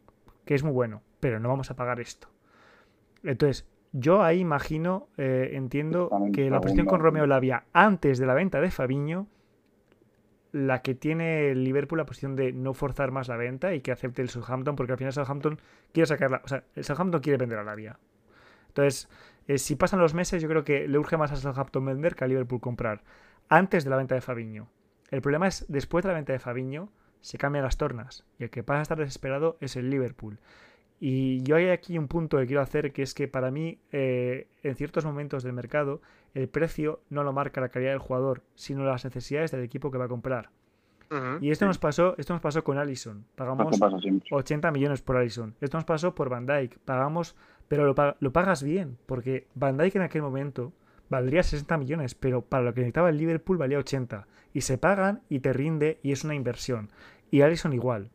[0.48, 2.30] que es muy bueno, pero no vamos a pagar esto.
[3.22, 8.34] Entonces, yo ahí imagino, eh, entiendo que la posición con Romeo Lavia antes de la
[8.34, 9.28] venta de Fabiño,
[10.52, 14.22] la que tiene Liverpool la posición de no forzar más la venta y que acepte
[14.22, 15.60] el Southampton, porque al final Southampton
[15.92, 18.00] quiere sacarla, o sea, el Southampton quiere vender a Lavia.
[18.70, 19.10] Entonces,
[19.48, 22.24] eh, si pasan los meses, yo creo que le urge más a Southampton vender que
[22.24, 23.04] a Liverpool comprar.
[23.50, 24.70] Antes de la venta de Fabiño.
[25.10, 26.90] El problema es, después de la venta de Fabiño,
[27.21, 28.25] se cambian las tornas.
[28.39, 30.39] Y el que pasa a estar desesperado es el Liverpool.
[30.99, 34.47] Y yo hay aquí un punto que quiero hacer, que es que para mí, eh,
[34.63, 36.01] en ciertos momentos del mercado,
[36.34, 39.97] el precio no lo marca la calidad del jugador, sino las necesidades del equipo que
[39.97, 40.49] va a comprar.
[41.39, 43.23] y esto nos pasó, esto nos pasó con Allison.
[43.36, 43.80] Pagamos
[44.30, 45.56] 80 millones por Allison.
[45.62, 46.80] Esto nos pasó por Van Dyke.
[46.84, 47.36] Pagamos
[47.67, 47.86] pero
[48.19, 50.71] lo, pagas bien, porque Van Dijk en aquel momento
[51.10, 54.28] valdría 60 millones, pero para lo que necesitaba el Liverpool valía 80.
[54.54, 56.89] Y se pagan y te rinde y es una inversión.
[57.32, 58.10] Y Alisson igual.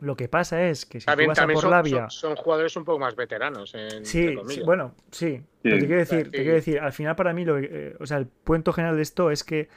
[0.00, 2.98] Lo que pasa es que si tú vas a por son, Son, jugadores un poco
[2.98, 3.72] más veteranos.
[4.02, 5.40] sí, bueno, sí.
[5.62, 8.16] Pero te quiero decir, te quiero decir, al final para mí, lo, eh, o sea,
[8.16, 9.68] el punto general de esto es que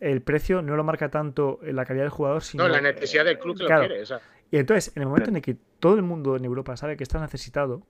[0.00, 2.64] el precio no lo marca tanto la calidad del jugador, sino.
[2.64, 4.02] No, la necesidad del club que lo quiere.
[4.50, 7.04] Y entonces, en el momento en el que todo el mundo en Europa sabe que
[7.04, 7.82] estás necesitado,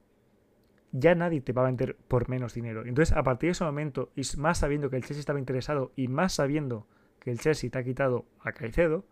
[0.93, 2.85] ya nadie te va a vender por menos dinero.
[2.85, 6.09] Entonces, a partir de ese momento, y más sabiendo que el Chelsea estaba interesado, y
[6.09, 6.87] más sabiendo
[7.21, 9.05] que el Chelsea te ha quitado a Caicedo,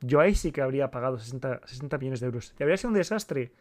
[0.00, 2.54] yo ahí sí que habría pagado 60, 60 millones de euros.
[2.54, 3.52] ¿Te habría sido un desastre?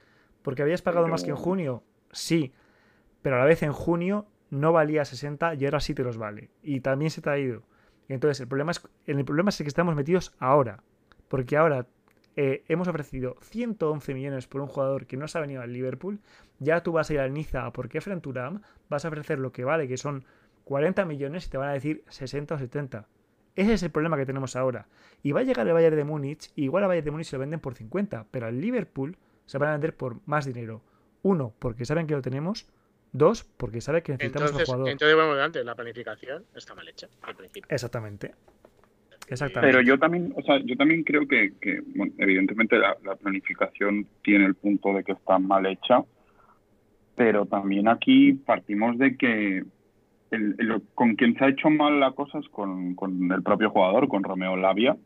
[0.41, 1.83] Porque habías pagado más que en junio.
[2.11, 2.53] Sí,
[3.21, 6.49] pero a la vez en junio no valía 60 y ahora sí te los vale.
[6.61, 7.63] Y también se te ha ido.
[8.09, 10.83] entonces, el problema es, el problema es que estamos metidos ahora.
[11.29, 11.87] Porque ahora
[12.35, 16.19] eh, hemos ofrecido 111 millones por un jugador que no se ha venido al Liverpool.
[16.59, 19.63] Ya tú vas a ir al Niza porque Kefren Turam, vas a ofrecer lo que
[19.63, 20.25] vale, que son
[20.65, 23.07] 40 millones y te van a decir 60 o 70.
[23.55, 24.87] Ese es el problema que tenemos ahora.
[25.23, 27.37] Y va a llegar el Bayern de Múnich, y igual al Bayern de Múnich se
[27.37, 30.81] lo venden por 50, pero al Liverpool se van a vender por más dinero.
[31.21, 32.67] Uno, porque saben que lo tenemos.
[33.13, 34.89] Dos, porque saben que necesitamos un jugador.
[34.89, 37.67] Entonces, vamos antes, la planificación está mal hecha al principio.
[37.69, 38.35] Exactamente.
[39.27, 41.53] Pero yo también, o sea, yo también creo que,
[42.17, 46.03] evidentemente la, planificación tiene el punto de que está mal hecha,
[47.15, 49.63] pero también aquí partimos de que
[50.93, 52.95] con quien se ha hecho mal la cosa es con,
[53.31, 54.97] el propio jugador, con Romeo Lavia.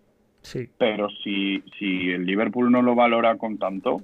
[0.41, 0.69] Sí.
[0.77, 4.01] Pero si, si el Liverpool no lo valora con tanto,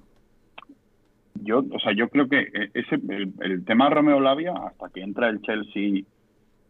[1.36, 5.30] yo, o sea, yo creo que ese, el, el tema Romeo Lavia, hasta que entra
[5.30, 6.04] el Chelsea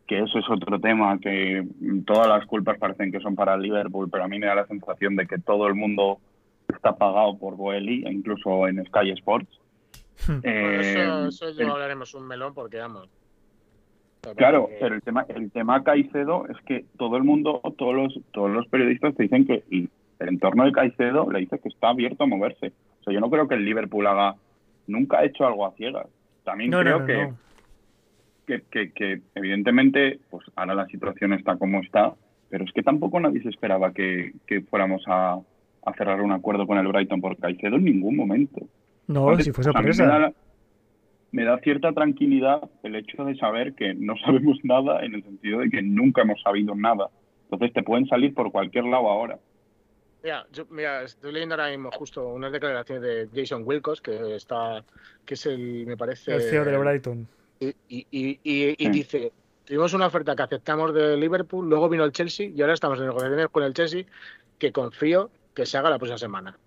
[0.07, 1.65] que eso es otro tema, que
[2.05, 4.67] todas las culpas parecen que son para el Liverpool, pero a mí me da la
[4.67, 6.19] sensación de que todo el mundo
[6.67, 9.59] está pagado por Boeli, incluso en Sky Sports.
[10.27, 10.39] Hmm.
[10.43, 13.09] Eh, eso, eso hablaremos un melón porque vamos.
[14.35, 18.49] Claro, pero el tema, el tema Caicedo es que todo el mundo, todos los, todos
[18.49, 19.89] los periodistas te dicen que el,
[20.19, 22.73] entorno de Caicedo le dice que está abierto a moverse.
[23.01, 24.35] O sea, yo no creo que el Liverpool haga,
[24.87, 26.07] nunca ha hecho algo a ciegas.
[26.43, 27.31] También creo que
[28.45, 32.13] que, que, evidentemente, pues ahora la situación está como está,
[32.49, 34.33] pero es que tampoco nadie se esperaba que,
[34.69, 35.39] fuéramos a,
[35.97, 38.61] cerrar un acuerdo con el Brighton por Caicedo en ningún momento.
[39.07, 40.33] No, si fue sorpresa.
[41.31, 45.59] me, da, cierta tranquilidad el hecho de saber que no sabemos nada en el sentido
[45.59, 47.09] de que nunca hemos sabido nada.
[47.43, 49.37] Entonces te pueden salir por cualquier lado ahora.
[50.23, 54.83] Mira, yo, mira, estoy leyendo ahora mismo justo unas declaraciones de Jason Wilcos, que está,
[55.23, 56.33] que es el, me parece...
[56.33, 57.27] El CEO del Brighton
[57.59, 59.31] y, dice,
[59.63, 63.05] tuvimos una oferta que aceptamos de Liverpool, luego vino el Chelsea y ahora estamos en
[63.05, 64.05] negociaciones con el Chelsea
[64.59, 66.57] que confío que se haga la próxima semana.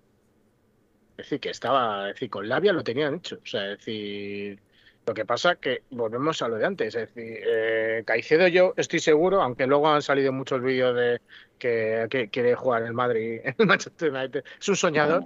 [1.11, 3.39] Es decir, que estaba, es decir, con labia lo tenían hecho.
[3.43, 4.59] O sea, es decir,
[5.05, 6.95] lo que pasa que volvemos a lo de antes.
[6.95, 11.19] Es decir, eh, Caicedo yo estoy seguro, aunque luego han salido muchos vídeos de
[11.57, 14.43] que, quiere jugar en el Madrid, en el Manchester United.
[14.59, 15.23] Es un soñador.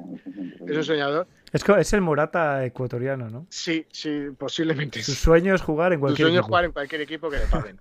[0.66, 1.28] Es un soñador.
[1.54, 3.46] Es, es el Morata ecuatoriano, ¿no?
[3.50, 5.04] Sí, sí, posiblemente.
[5.04, 7.46] Su sueño es jugar en cualquier Su sueño es jugar en cualquier equipo que le
[7.46, 7.80] paguen.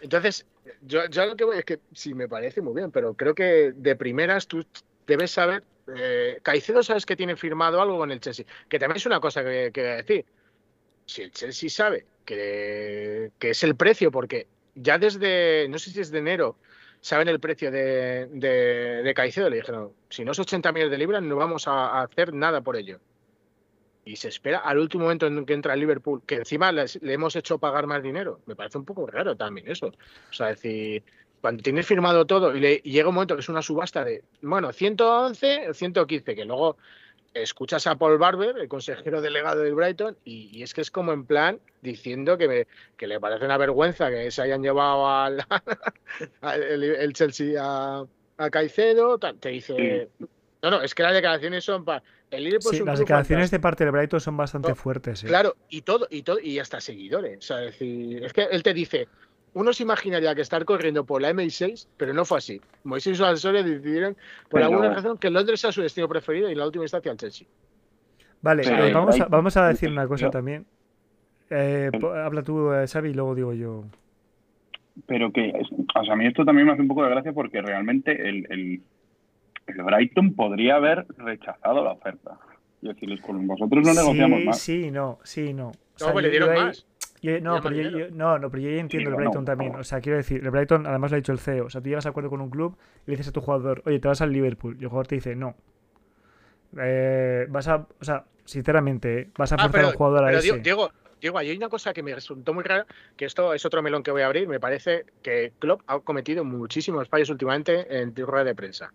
[0.00, 0.46] Entonces,
[0.80, 3.94] yo, lo que voy es que sí me parece muy bien, pero creo que de
[3.94, 4.64] primeras tú
[5.06, 5.62] debes saber.
[5.94, 9.44] Eh, Caicedo sabes que tiene firmado algo con el Chelsea, que también es una cosa
[9.44, 10.24] que, que decir.
[11.04, 16.00] Si el Chelsea sabe que, que es el precio, porque ya desde, no sé si
[16.00, 16.56] es de enero,
[17.04, 19.50] saben el precio de, de, Caicedo.
[19.50, 22.76] Le dijeron, si no es 80 millones de libras, no vamos a, hacer nada por
[22.76, 22.98] ello.
[24.06, 27.36] Y se espera al último momento en que entra el Liverpool, que encima le hemos
[27.36, 28.40] hecho pagar más dinero.
[28.46, 29.88] Me parece un poco raro también eso.
[29.88, 31.02] O sea, decir,
[31.42, 34.72] cuando tienes firmado todo y, le, llega un momento que es una subasta de, bueno,
[34.72, 36.78] 111, 115, que luego
[37.34, 41.26] escuchas a Paul Barber, el consejero delegado del Brighton, y, es que es como en
[41.26, 42.66] plan diciendo que,
[42.96, 45.44] que, le parece una vergüenza que se hayan llevado al,
[46.42, 48.06] el, Chelsea a,
[48.50, 49.18] Caicedo.
[49.18, 50.08] Te dice.
[50.62, 52.02] No, no, es que las declaraciones son para.
[52.30, 55.22] El sí, las declaraciones de parte del Brighton son bastante fuertes.
[55.22, 55.26] ¿eh?
[55.28, 57.38] Claro, y todo, y todo, y hasta seguidores.
[57.38, 59.06] O sea, decir, es que él te dice,
[59.54, 62.60] uno se imaginaría que estar corriendo por la M6, pero no fue así.
[62.82, 64.16] Moisés y sus asesores decidieron,
[64.50, 67.18] por alguna razón, que Londres sea su destino preferido y en la última instancia el
[67.18, 67.46] Chelsea.
[68.42, 70.66] Vale, vamos, a, vamos a decir una cosa también.
[71.48, 73.84] Eh, habla tú, eh, Xavi, y luego digo yo.
[75.06, 75.52] Pero que,
[75.94, 78.46] o sea, a mí esto también me hace un poco de gracia porque realmente el,
[78.50, 78.82] el,
[79.66, 82.38] el Brighton podría haber rechazado la oferta.
[82.82, 84.58] Y decirles, con vosotros no negociamos más.
[84.58, 85.72] Sí, no, sí, no.
[86.00, 86.86] no, pues le dieron más
[87.40, 89.74] no, pero yo, no, no, pero yo entiendo el Brighton también.
[89.76, 91.66] O sea, quiero decir, el Brighton, además lo ha dicho el CEO.
[91.66, 93.82] O sea, tú llegas a acuerdo con un club y le dices a tu jugador,
[93.86, 94.76] oye, te vas al Liverpool.
[94.78, 95.56] Y el jugador te dice, no.
[96.78, 100.38] Eh, vas a, o sea, sinceramente, vas a ah, forzar a un jugador a pero
[100.38, 100.58] ese.
[100.58, 104.02] Diego, Diego, hay una cosa que me resultó muy rara, que esto es otro melón
[104.02, 104.46] que voy a abrir.
[104.46, 108.92] Me parece que Klopp ha cometido muchísimos fallos últimamente en rueda de prensa.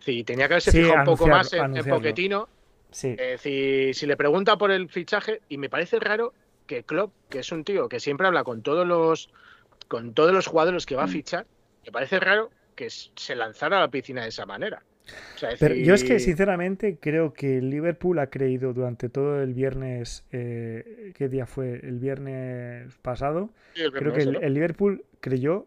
[0.00, 2.48] Sí, tenía que haberse fijado un poco más en, en Poquetino.
[2.90, 3.16] Sí.
[3.38, 6.34] si le pregunta por el fichaje, y me parece raro
[6.70, 9.28] que Klopp, que es un tío que siempre habla con todos los
[9.88, 11.10] con todos los jugadores que va a mm.
[11.10, 11.46] fichar,
[11.84, 14.80] me parece raro que se lanzara a la piscina de esa manera.
[15.58, 20.24] Pero yo es que sinceramente creo que el Liverpool ha creído durante todo el viernes,
[20.30, 21.80] eh, ¿qué día fue?
[21.82, 23.50] El viernes pasado.
[23.74, 25.66] creo que el, Liverpool creyó,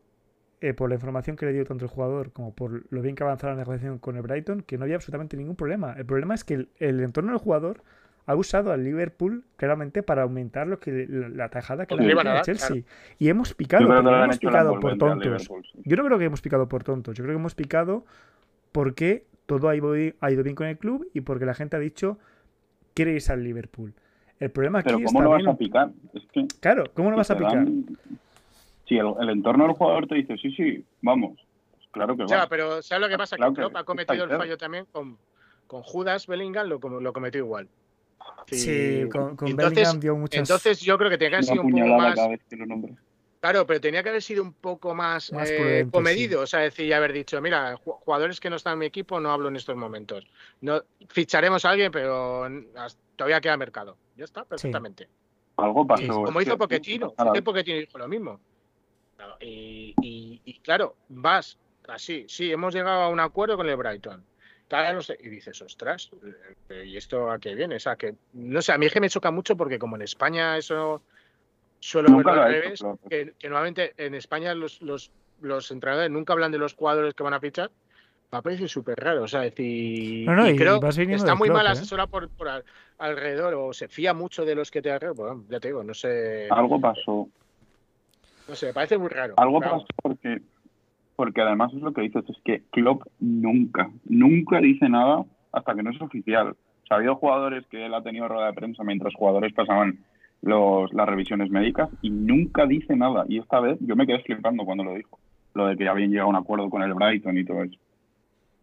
[0.61, 3.23] eh, por la información que le dio tanto el jugador como por lo bien que
[3.23, 5.95] avanzó la negociación con el Brighton, que no había absolutamente ningún problema.
[5.97, 7.83] El problema es que el entorno del jugador
[8.25, 12.41] ha usado al Liverpool claramente para aumentar lo que la, tajada que le ha a
[12.41, 12.83] Chelsea.
[13.19, 15.49] Y hemos picado, hemos picado por tontos.
[15.83, 18.05] Yo no creo que hemos picado por tontos, yo creo que hemos picado
[18.71, 22.17] porque todo ha ido, bien con el club y porque la gente ha dicho
[22.93, 23.93] quiere irse al Liverpool.
[24.39, 25.91] El problema aquí Pero ¿cómo no vas a picar?
[26.59, 27.65] claro, ¿cómo no vas a picar?
[28.88, 31.39] Si el, entorno del jugador te dice, sí, sí, vamos,
[31.71, 32.47] pues claro que va.
[32.47, 33.38] pero ¿sabes lo que pasa?
[33.38, 35.17] que Klopp ha cometido el fallo también con,
[35.67, 37.69] con Judas Bellingham, lo, lo cometió igual.
[38.47, 40.39] Sí, con, entonces, dio muchas.
[40.39, 42.19] Entonces yo creo que tenía que haber sido un poco más.
[43.39, 46.93] Claro, pero tenía que haber sido un poco más, eh, comedido, o sea, decir, y
[46.93, 50.25] haber dicho, mira, jugadores que no están en mi equipo no hablo en estos momentos.
[50.62, 52.47] No ficharemos a alguien, pero
[53.17, 53.97] todavía queda mercado.
[54.15, 55.09] Ya está, perfectamente.
[55.57, 56.23] Algo pasó.
[56.23, 58.39] como hizo Poquetino, Poquetino dijo lo mismo.
[59.41, 61.57] y, y, claro, vas
[61.89, 64.23] así, sí, hemos llegado a un acuerdo con el Brighton
[65.19, 66.09] y dices, ostras,
[66.69, 67.75] eh, ¿y esto a qué viene?
[67.75, 70.01] O sea, que, no sé, a mí es que me choca mucho porque como en
[70.01, 71.01] España eso
[71.79, 76.57] suelo verlo al revés, que, normalmente en España los, los, los entrenadores nunca hablan de
[76.57, 77.71] los jugadores que van a fichar,
[78.31, 79.23] me parece súper raro.
[79.23, 81.69] O sea, decir, no, no, y creo que está muy mal ¿eh?
[81.69, 82.29] asesorado por,
[82.97, 85.15] alrededor o se fía mucho de los que te alrededor.
[85.15, 86.47] Bueno, ya te digo, no sé.
[86.49, 87.27] Algo pasó.
[88.47, 89.36] No sé, me parece muy raro.
[89.38, 90.41] Algo pasó porque,
[91.15, 95.84] porque además es lo que dices, es que Klopp nunca, nunca dice nada hasta que
[95.84, 96.49] no es oficial.
[96.49, 99.99] O sea, ha habido jugadores que él ha tenido rueda de prensa mientras jugadores pasaban
[100.41, 103.26] los, las revisiones médicas y nunca dice nada.
[103.30, 105.19] Y esta vez yo me quedé flipando cuando lo dijo.
[105.54, 107.80] Lo de que habían llegado a un acuerdo con el Brighton y todo eso.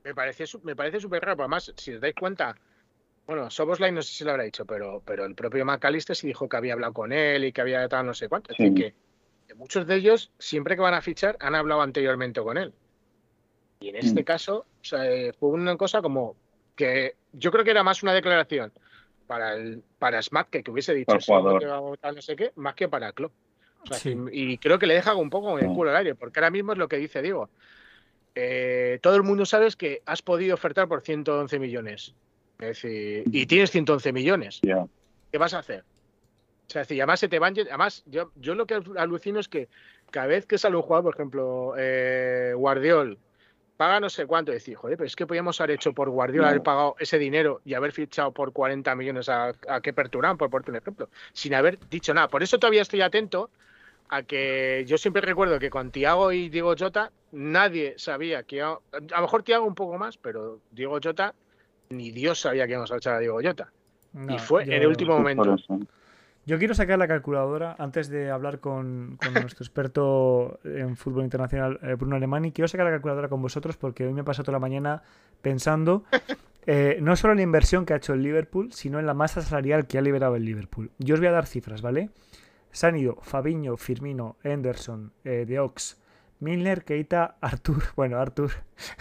[0.05, 1.41] Me parece, me parece súper raro.
[1.41, 2.57] Además, si os dais cuenta,
[3.27, 6.49] bueno, Soboslai no sé si lo habrá dicho, pero, pero el propio McAllister sí dijo
[6.49, 8.51] que había hablado con él y que había tal no sé cuánto.
[8.51, 8.95] Es decir, que,
[9.55, 12.73] muchos de ellos, siempre que van a fichar, han hablado anteriormente con él.
[13.81, 14.25] Y en este mm.
[14.25, 16.37] caso, fue una cosa como
[16.77, 18.73] que yo creo que era más una declaración
[19.27, 23.33] para el para Smack que, hubiese dicho no sé qué, más que para Klopp.
[24.33, 26.73] y, creo que le deja un poco en el culo al aire, porque ahora mismo
[26.73, 27.49] es lo que dice Diego.
[28.35, 32.15] Eh, todo el mundo sabe que has podido ofertar por 111 millones.
[32.59, 34.61] Es decir, y tienes 111 millones.
[34.63, 35.85] ¿Qué vas a hacer?
[36.71, 37.55] O sea, además se te van.
[37.59, 39.69] Además, yo, yo lo que alucino es que
[40.13, 43.19] cada vez que sale un jugador, por ejemplo, eh, Guardiol,
[43.77, 46.63] paga no sé cuánto, decir, joder, pero es que podíamos haber hecho por Guardiola, haber
[46.63, 50.71] pagado ese dinero y haber fichado por 40 millones a, a que Perturán, por ponerte
[50.71, 52.29] un ejemplo, sin haber dicho nada.
[52.29, 53.51] Por eso todavía estoy atento
[54.09, 58.73] a que yo siempre recuerdo que con Tiago y Diego Jota nadie sabía que a,
[58.73, 61.35] a lo mejor Tiago un poco más, pero Diego Jota
[61.89, 63.73] ni Dios sabía que íbamos a echar a Diego Jota.
[64.29, 65.57] y fue en el último momento.
[66.47, 71.95] Yo quiero sacar la calculadora antes de hablar con, nuestro experto en fútbol internacional, eh,
[71.95, 72.53] Bruno Alemani.
[72.53, 75.03] Quiero sacar la calculadora con vosotros porque hoy me he pasado toda la mañana
[75.43, 76.05] pensando
[76.67, 79.43] eh, no solo en la inversión que ha hecho el Liverpool, sino en la masa
[79.43, 80.91] salarial que ha liberado el Liverpool.
[80.99, 82.11] Yo os voy a dar cifras, ¿vale?
[82.73, 86.01] Se han ido Fabiño, Firmino, Henderson, eh, De Ox,
[86.41, 87.83] Milner, Keita, Artur.
[87.97, 88.51] Bueno, Artur.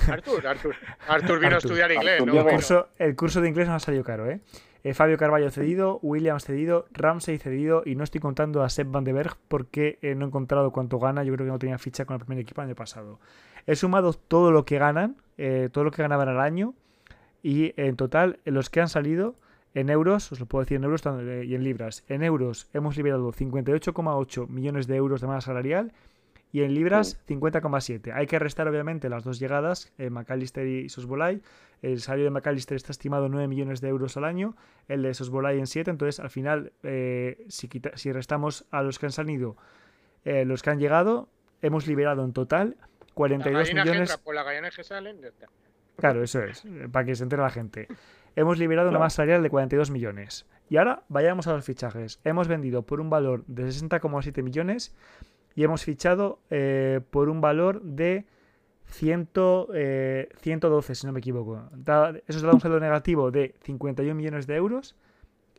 [0.07, 0.75] Artur, Artur.
[1.07, 2.33] Artur vino a estudiar inglés, ¿no?
[2.33, 4.41] El curso, el curso, de inglés nos ha salido caro, ¿eh?
[4.83, 9.03] Eh Fabio Carballo cedido, Williams cedido, Ramsey cedido y no estoy contando a Sepp Van
[9.03, 11.23] de Berg porque eh, no he encontrado cuánto gana.
[11.23, 13.19] Yo creo que no tenía ficha con el primer equipo el año pasado.
[13.65, 15.17] He sumado todo lo que ganan,
[15.71, 16.73] todo lo que ganaban al año
[17.43, 19.35] y en total los que han salido
[19.73, 22.03] en euros, os lo puedo decir en euros y en libras.
[22.07, 25.93] En euros hemos liberado 58,8 millones de euros de masa salarial
[26.51, 28.13] y en libras 50,7.
[28.13, 31.41] Hay que restar obviamente las dos llegadas, eh, McAllister y Sosbolay.
[31.81, 34.55] El salario de McAllister está estimado en 9 millones de euros al año,
[34.87, 35.91] el de Sosbolay en 7.
[35.91, 39.55] Entonces, al final, eh, si, si, restamos a los que han salido,
[40.25, 41.29] eh, los que han llegado,
[41.61, 42.75] hemos liberado en total
[43.13, 44.17] 42 millones.
[44.17, 45.17] por la que salen,
[45.97, 47.87] Claro, eso es, para que se entere la gente
[48.35, 50.45] hemos liberado una masa salarial de 42 millones.
[50.69, 52.19] Y ahora vayamos a los fichajes.
[52.23, 54.95] Hemos vendido por un valor de 60,7 millones
[55.55, 58.25] y hemos fichado eh, por un valor de
[58.85, 61.69] 112, eh, si no me equivoco.
[62.27, 64.95] eso da un saldo negativo de 51 millones de euros.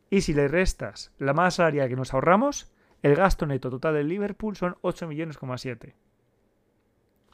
[0.09, 2.73] Y si le restas la masa salarial que nos ahorramos,
[3.03, 5.95] el gasto neto total del Liverpool son 8 millones, 7.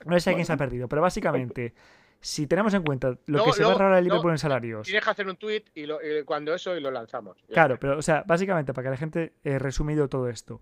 [0.05, 1.73] No sé a quién se ha perdido, pero básicamente
[2.21, 4.87] si tenemos en cuenta lo que se va a ahorrar el Liverpool en salarios.
[4.87, 5.87] Tienes que hacer un tweet y,
[6.25, 7.37] cuando eso y lo lanzamos.
[7.49, 10.61] Claro, pero o sea, básicamente para que la gente he resumido todo esto.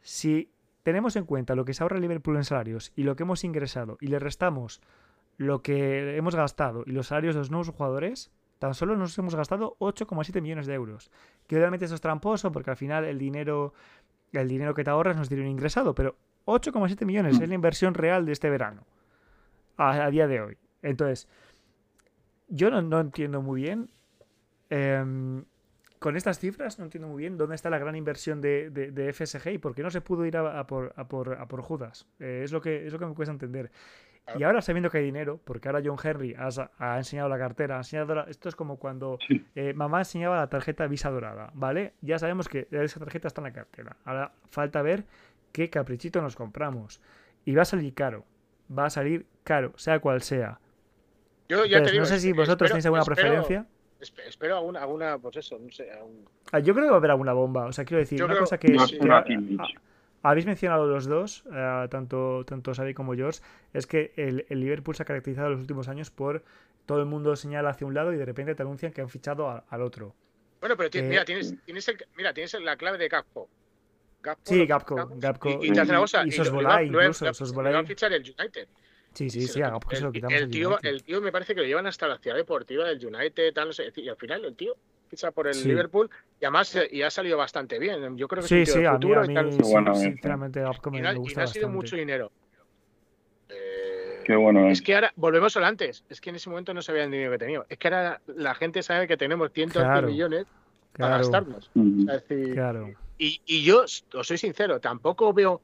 [0.00, 0.50] Si
[0.84, 3.96] tenemos en cuenta lo que se ahorra Liverpool en salarios y lo que hemos ingresado
[4.00, 4.80] y le restamos
[5.36, 9.34] lo que hemos gastado y los salarios de los nuevos jugadores, tan solo nos hemos
[9.34, 11.10] gastado 8,7 millones de euros.
[11.48, 13.74] Que obviamente eso es tramposo porque al final el dinero,
[14.32, 17.94] el dinero que te ahorras no es dinero ingresado, pero 8,7 millones es la inversión
[17.94, 18.86] real de este verano
[19.76, 20.58] a día de hoy.
[20.82, 21.26] Entonces,
[22.48, 23.90] yo no, entiendo muy bien.
[24.70, 25.44] Em,
[26.04, 29.52] con estas cifras no entiendo muy bien dónde está la gran inversión de, de, FSG
[29.52, 32.06] y por qué no se pudo ir a, por, a por, Judas.
[32.18, 33.70] Eh, es, lo que, es lo que me cuesta entender.
[34.38, 37.78] Y ahora sabiendo que hay dinero, porque ahora John Henry ha, enseñado la cartera, ha
[37.78, 39.18] enseñado esto es como cuando
[39.54, 41.94] eh, mamá enseñaba la tarjeta Visa Dorada, ¿vale?
[42.02, 43.96] Ya sabemos que esa tarjeta está en la cartera.
[44.04, 45.06] Ahora falta ver
[45.52, 47.00] qué caprichito nos compramos.
[47.46, 48.26] Y va a salir caro,
[48.70, 50.60] va a salir caro, sea cual sea.
[51.48, 53.66] Yo ya te digo, no sé si vosotros tenéis alguna preferencia.
[54.26, 55.88] Espero alguna, alguna, pues eso, no sé.
[56.52, 57.66] Ah, yo creo que va a haber alguna bomba.
[57.66, 58.76] O sea, quiero decir, una cosa que.
[60.22, 63.40] habéis mencionado los dos, eh, tanto, tanto Xavi como George,
[63.72, 66.42] es que el, el, Liverpool se ha caracterizado en los últimos años por
[66.86, 69.64] todo el mundo señala hacia un lado y de repente te anuncian que han fichado
[69.68, 70.14] al otro.
[70.60, 73.48] Bueno, pero mira, eh, tienes, tienes mira, tienes la clave de Gapco.
[74.44, 75.10] sí, Gapco.
[75.16, 77.32] Gapco y, y, y, y, Sosbolay, incluso.
[77.34, 77.74] Sosbolay.
[77.74, 78.68] a fichar el United.
[79.14, 79.72] Sí, sí, sí, el,
[80.32, 83.54] el, tío, el tío me parece que lo llevan hasta la ciudad deportiva del United,
[83.54, 84.74] tal, no sé, y al final el tío
[85.08, 86.10] ficha por el Liverpool
[86.40, 88.16] y además y ha salido bastante bien.
[88.16, 89.22] Yo creo que sí, es un sí, futuro.
[89.22, 89.62] A mí, a mí, sí,
[90.00, 92.32] sinceramente, y, no, y no ha sido mucho dinero.
[94.24, 94.68] Qué bueno.
[94.68, 97.30] Es que ahora, volvemos al antes, es que en ese momento no sabía el dinero
[97.32, 97.62] que tenía.
[97.68, 100.46] Es que ahora la gente sabe que tenemos 111 millones
[100.96, 101.70] para gastarnos.
[102.52, 102.90] claro.
[103.18, 105.60] y, y, yo os soy sincero, tampoco veo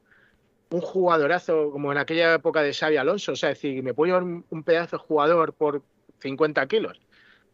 [0.71, 3.33] un jugadorazo como en aquella época de Xavi Alonso.
[3.33, 5.83] O sea, es decir, me puedo llevar un, pedazo de jugador por
[6.21, 7.01] 50 kilos.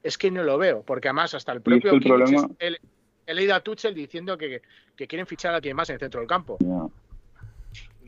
[0.03, 1.93] Es que no lo veo, porque además hasta el propio
[2.59, 4.63] he, leído a Tuchel diciendo que,
[4.97, 6.59] quieren fichar a quien más en el centro del campo.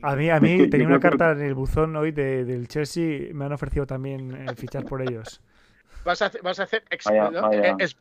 [0.01, 3.51] A mí, a mí tenía una carta en el buzón hoy del Chelsea, me han
[3.51, 5.41] ofrecido también el fichar por ellos.
[6.05, 6.83] Vas a, hacer, vas a hacer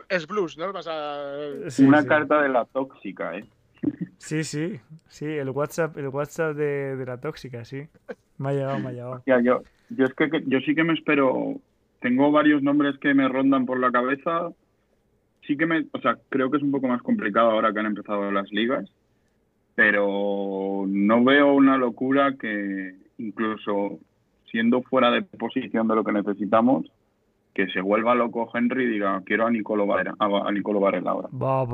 [0.08, 0.72] Es, blues, ¿no?
[0.72, 1.34] Vas a...
[1.80, 3.44] una carta de la tóxica, ¿eh?
[4.18, 7.88] Sí, sí, sí, el WhatsApp, el WhatsApp de, la tóxica, sí.
[8.36, 9.22] Me ha llegado, me ha llegado.
[9.26, 11.54] Ya, yo, yo es que yo sí que me espero.
[12.00, 14.50] Tengo varios nombres que me rondan por la cabeza.
[15.46, 17.86] Sí que me, o sea, creo que es un poco más complicado ahora que han
[17.86, 18.88] empezado las ligas
[19.78, 24.00] pero no veo una locura que incluso
[24.50, 26.90] siendo fuera de posición de lo que necesitamos,
[27.58, 31.28] que se vuelva loco Henry y diga, quiero a Nicolo Varela, a, Nicolo Varela ahora.
[31.32, 31.64] Va,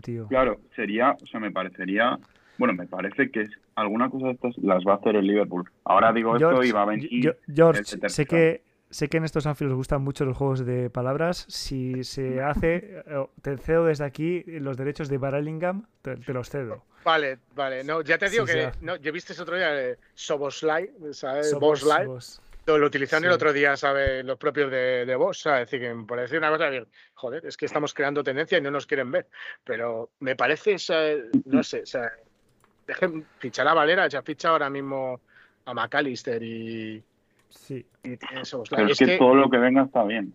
[0.00, 0.28] tío.
[0.28, 2.16] Claro, sería, o sea, me parecería,
[2.56, 5.68] bueno, me parece que alguna cosa de estas las va a hacer el Liverpool.
[5.82, 7.36] Ahora digo esto y va a venir.
[7.52, 11.46] George, sé que Sé que en estos Anfield os gustan mucho los juegos de palabras.
[11.48, 16.84] Si se hace, eh, te cedo desde aquí los derechos de Barallingham, te, los cedo.
[17.02, 17.84] Vale, vale.
[17.84, 21.54] No, ya te digo que no, yo viste otro día de Soboslai, ¿sabes?
[21.54, 22.06] Boslai.
[22.66, 24.24] Lo utilizaron el otro día, ¿sabes?
[24.24, 25.62] Los propios de, de ¿sabes?
[25.62, 26.86] Es decir, que me parece una cosa bien.
[27.14, 29.26] Joder, es que estamos creando tendencia y no nos quieren ver.
[29.64, 30.76] Pero me parece,
[31.46, 32.12] no sé, o sea,
[32.86, 35.20] dejen fichar a Valera, ya ficha ahora mismo
[35.64, 37.02] a McAllister y
[37.54, 37.84] Sí.
[38.02, 40.32] Pero es, que, todo lo que venga está bien.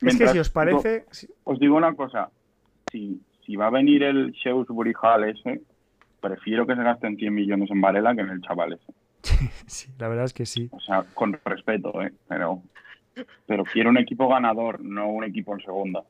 [0.00, 1.06] es que si os parece.
[1.44, 2.30] Os digo una cosa.
[2.90, 5.60] Si, si va a venir el Shrewsbury Hall ese,
[6.20, 8.92] prefiero que se gasten 100 millones en Varela que en el chaval ese.
[9.66, 10.68] sí, la verdad es que sí.
[10.72, 12.12] O sea, con respeto, ¿eh?
[12.28, 12.62] Pero,
[13.46, 16.04] pero quiero un equipo ganador, no un equipo en segunda.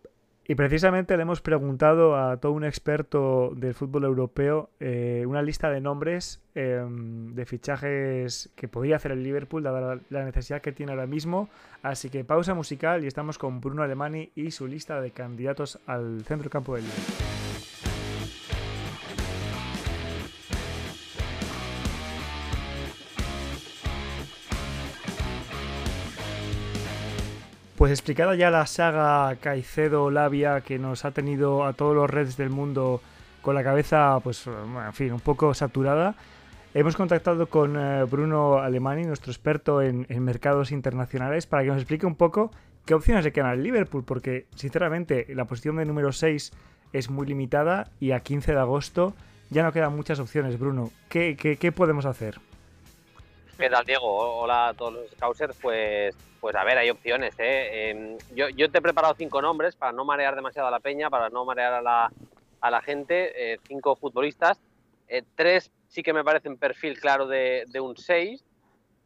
[0.50, 5.68] Y precisamente le hemos preguntado a todo un experto del fútbol europeo eh, una lista
[5.68, 10.92] de nombres em, de fichajes que podría hacer el Liverpool, dada la, necesidad que tiene
[10.92, 11.50] ahora mismo.
[11.82, 16.24] Así que pausa musical y estamos con Bruno Alemani y su lista de candidatos al
[16.24, 17.47] centro campo del Liverpool.
[27.78, 32.50] Pues explicada ya la saga Caicedo-Labia que nos ha tenido a todos los Reds del
[32.50, 33.00] mundo
[33.40, 36.16] con la cabeza, pues, en fin, un poco saturada,
[36.74, 42.04] hemos contactado con eh, Bruno Alemani, nuestro experto en, mercados internacionales, para que nos explique
[42.04, 42.50] un poco
[42.84, 46.50] qué opciones le quedan al Liverpool, porque, sinceramente, la posición de número 6
[46.92, 49.14] es muy limitada y a 15 de agosto
[49.50, 50.90] ya no quedan muchas opciones, Bruno.
[51.08, 52.40] ¿Qué, qué podemos hacer?
[53.58, 54.06] ¿Qué tal, Diego?
[54.06, 55.58] Hola a todos los Scousers.
[55.60, 57.34] Pues, pues a ver, hay opciones.
[57.38, 57.90] ¿eh?
[57.90, 61.10] Em, yo, yo, te he preparado cinco nombres para no marear demasiado a la peña,
[61.10, 62.12] para no marear a la,
[62.60, 63.32] a la gente.
[63.34, 64.60] Eh, cinco futbolistas.
[65.08, 68.44] Eh, tres sí que me parecen perfil claro de, de un 6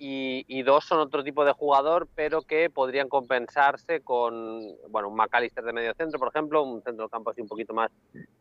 [0.05, 5.63] y, dos son otro tipo de jugador, pero que podrían compensarse con bueno, un McAllister
[5.63, 7.91] de medio centro, por ejemplo, un centro de campo así un poquito más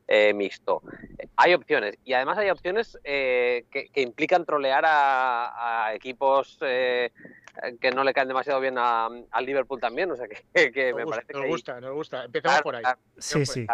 [0.07, 0.81] eh, mixto.
[1.35, 7.11] Hay opciones, y además hay opciones eh, que, implican trolear a, equipos eh,
[7.79, 11.27] que no le caen demasiado bien al Liverpool también, o sea que, que me parece
[11.27, 11.39] que...
[11.39, 12.25] Nos gusta, nos gusta.
[12.25, 12.83] Empezamos por ahí.
[13.17, 13.67] Sí, sí.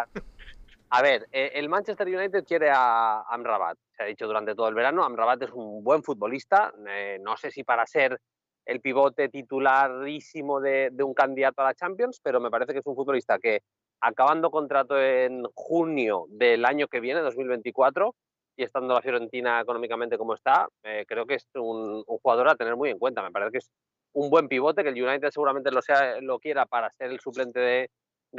[0.90, 5.04] A ver, el Manchester United quiere a Amrabat se ha dicho durante todo el verano.
[5.04, 8.18] Amrabat es un buen futbolista, eh, no sé si para ser
[8.64, 12.94] el pivote titularísimo de, un candidato a la Champions, pero me parece que es un
[12.94, 13.62] futbolista que
[14.00, 18.14] acabando contrato en junio del año que viene, 2024,
[18.56, 22.76] y estando la Fiorentina económicamente como está, eh, creo que es un, jugador a tener
[22.76, 23.22] muy en cuenta.
[23.22, 23.70] Me parece que es
[24.12, 27.58] un buen pivote, que el United seguramente lo, sea, lo quiera para ser el suplente
[27.58, 27.90] de,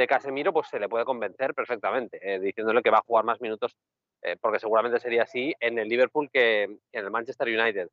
[0.08, 3.76] Casemiro, pues se le puede convencer perfectamente, eh, diciéndole que va a jugar más minutos
[4.22, 7.90] eh, porque seguramente sería así en el Liverpool que, en el Manchester United.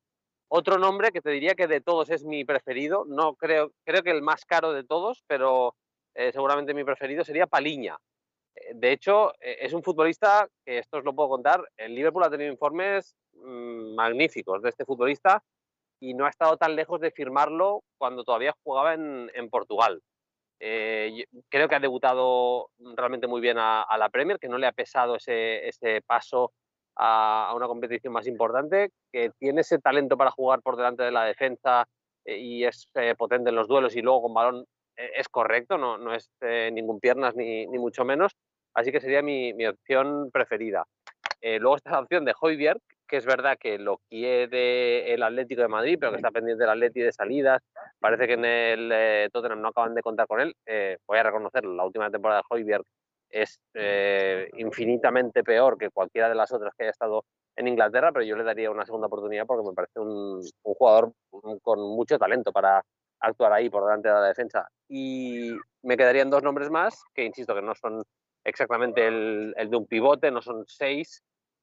[0.49, 4.11] Otro nombre que te diría que de todos es mi preferido, no creo, creo que
[4.11, 5.75] el más caro de todos, pero
[6.15, 7.97] eh, seguramente mi preferido sería Paliña.
[8.75, 11.63] De hecho, es un futbolista que esto os lo puedo contar.
[11.77, 15.43] El Liverpool ha tenido informes mm, magníficos de este futbolista
[16.01, 20.01] y no ha estado tan lejos de firmarlo cuando todavía jugaba en, en Portugal.
[20.59, 24.73] Eh, creo que ha debutado realmente muy bien a, la Premier, que no le ha
[24.73, 26.53] pesado ese, ese paso
[26.97, 31.25] a, una competición más importante, que tiene ese talento para jugar por delante de la
[31.25, 31.87] defensa
[32.25, 34.65] eh, y es eh, potente en los duelos y luego con balón
[34.99, 36.31] es correcto, no, no es
[36.73, 38.33] ningún piernas ni, ni, mucho menos,
[38.73, 40.87] así que sería mi, mi opción preferida.
[41.43, 45.69] luego está la opción de Hoybier, que es verdad que lo quiere el Atlético de
[45.69, 47.63] Madrid, pero que está pendiente del Atlético de salidas.
[48.01, 50.55] Parece que en el eh, Tottenham no acaban de contar con él.
[50.67, 52.83] Eh, voy a reconocerlo, la última temporada de Hoybier
[53.31, 57.25] es eh, infinitamente peor que cualquiera de las otras que haya estado
[57.57, 61.13] en Inglaterra, pero yo le daría una segunda oportunidad porque me parece un, jugador
[61.63, 62.83] con mucho talento para
[63.21, 64.69] actuar ahí por delante de la defensa.
[64.89, 65.51] Y
[65.83, 68.03] me quedarían dos nombres más, que insisto que no son
[68.45, 71.23] exactamente el, el de un pivote, no son seis,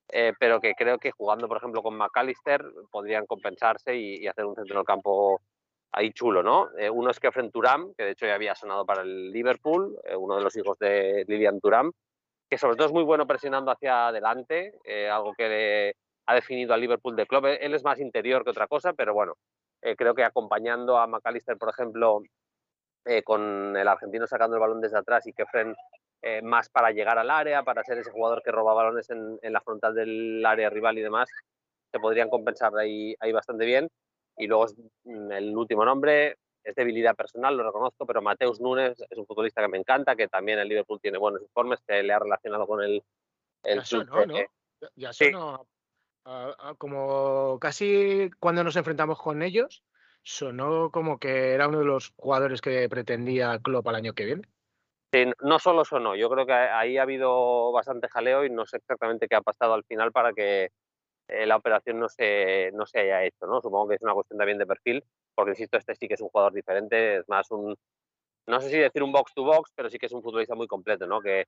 [0.09, 4.55] eh, pero que creo que jugando, por ejemplo, con McAllister podrían compensarse y, hacer un
[4.55, 5.41] centro del campo
[5.91, 6.69] ahí chulo, ¿no?
[6.77, 10.15] Eh, uno es Kefren Turam, que de hecho ya había sonado para el Liverpool, eh,
[10.15, 11.91] uno de los hijos de Lilian Turam,
[12.49, 14.73] que sobre todo es muy bueno presionando hacia adelante,
[15.11, 15.95] algo que
[16.25, 17.45] ha definido al Liverpool de club.
[17.45, 19.35] Él es más interior que otra cosa, pero bueno,
[19.81, 22.21] creo que acompañando a McAllister, por ejemplo,
[23.23, 25.75] con el argentino sacando el balón desde atrás y Kefren
[26.25, 29.59] eh, más para llegar al área, para ser ese jugador que roba balones en, la
[29.59, 31.29] frontal del área rival y demás,
[31.91, 33.89] se podrían compensar ahí, ahí bastante bien.
[34.37, 34.67] Y luego
[35.03, 39.61] mm, el último nombre, es debilidad personal, lo reconozco, pero Mateus Nunes es un futbolista
[39.61, 42.81] que me encanta, que también el Liverpool tiene buenos informes, que le ha relacionado con
[42.81, 43.03] el...
[43.63, 44.35] el ya sonó, ¿no?
[44.95, 45.67] Ya sonó,
[46.77, 49.83] como casi cuando nos enfrentamos con ellos,
[50.21, 54.43] sonó como que era uno de los jugadores que pretendía Klopp al año que viene
[55.41, 59.27] no solo sonó, yo creo que ahí ha habido bastante jaleo y no sé exactamente
[59.27, 60.69] qué ha pasado al final para que
[61.27, 63.61] eh, la operación no se, no se haya hecho, ¿no?
[63.61, 65.03] Supongo que es una cuestión también de perfil,
[65.35, 67.75] porque insisto, este sí que es un jugador diferente, es más un,
[68.47, 70.67] no sé si decir un box to box, pero sí que es un futbolista muy
[70.67, 71.21] completo, ¿no?
[71.21, 71.45] Que,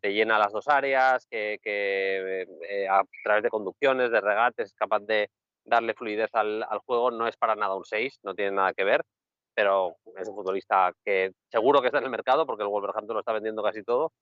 [0.00, 5.00] te llena las dos áreas, que, eh, a través de conducciones, de regates, es capaz
[5.00, 5.28] de
[5.62, 8.84] darle fluidez al, al juego, no es para nada un 6, no tiene nada que
[8.84, 9.04] ver
[9.54, 13.20] pero es un futbolista que seguro que está en el mercado porque el Wolverhampton lo
[13.20, 14.12] está vendiendo casi todo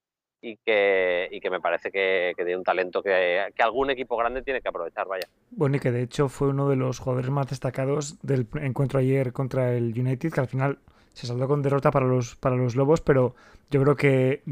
[0.42, 4.16] y que, y que me parece que, que tiene un talento que, que, algún equipo
[4.16, 5.26] grande tiene que aprovechar, vaya.
[5.52, 9.32] Bueno, y que de hecho fue uno de los jugadores más destacados del encuentro ayer
[9.32, 10.78] contra el United, que al final
[11.12, 13.34] se saldó con derrota para los, para los Lobos, pero
[13.70, 14.42] yo creo que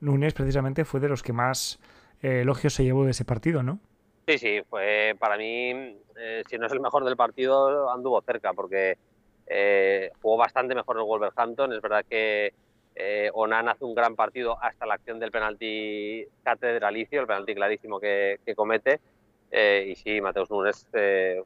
[0.00, 1.78] Núñez precisamente fue de los que más
[2.22, 3.78] eh, elogios se llevó de ese partido, ¿no?
[4.26, 8.52] Sí, sí, fue para mí, eh, si no es el mejor del partido, anduvo cerca,
[8.52, 8.98] porque
[9.46, 11.72] eh, jugó bastante mejor el Wolverhampton.
[11.72, 12.52] Es verdad que
[12.94, 18.00] eh, Onan hace un gran partido hasta la acción del penalti catedralicio, el penalti clarísimo
[18.00, 19.00] que, comete.
[19.50, 20.86] Eh, y sí, Mateus Nunes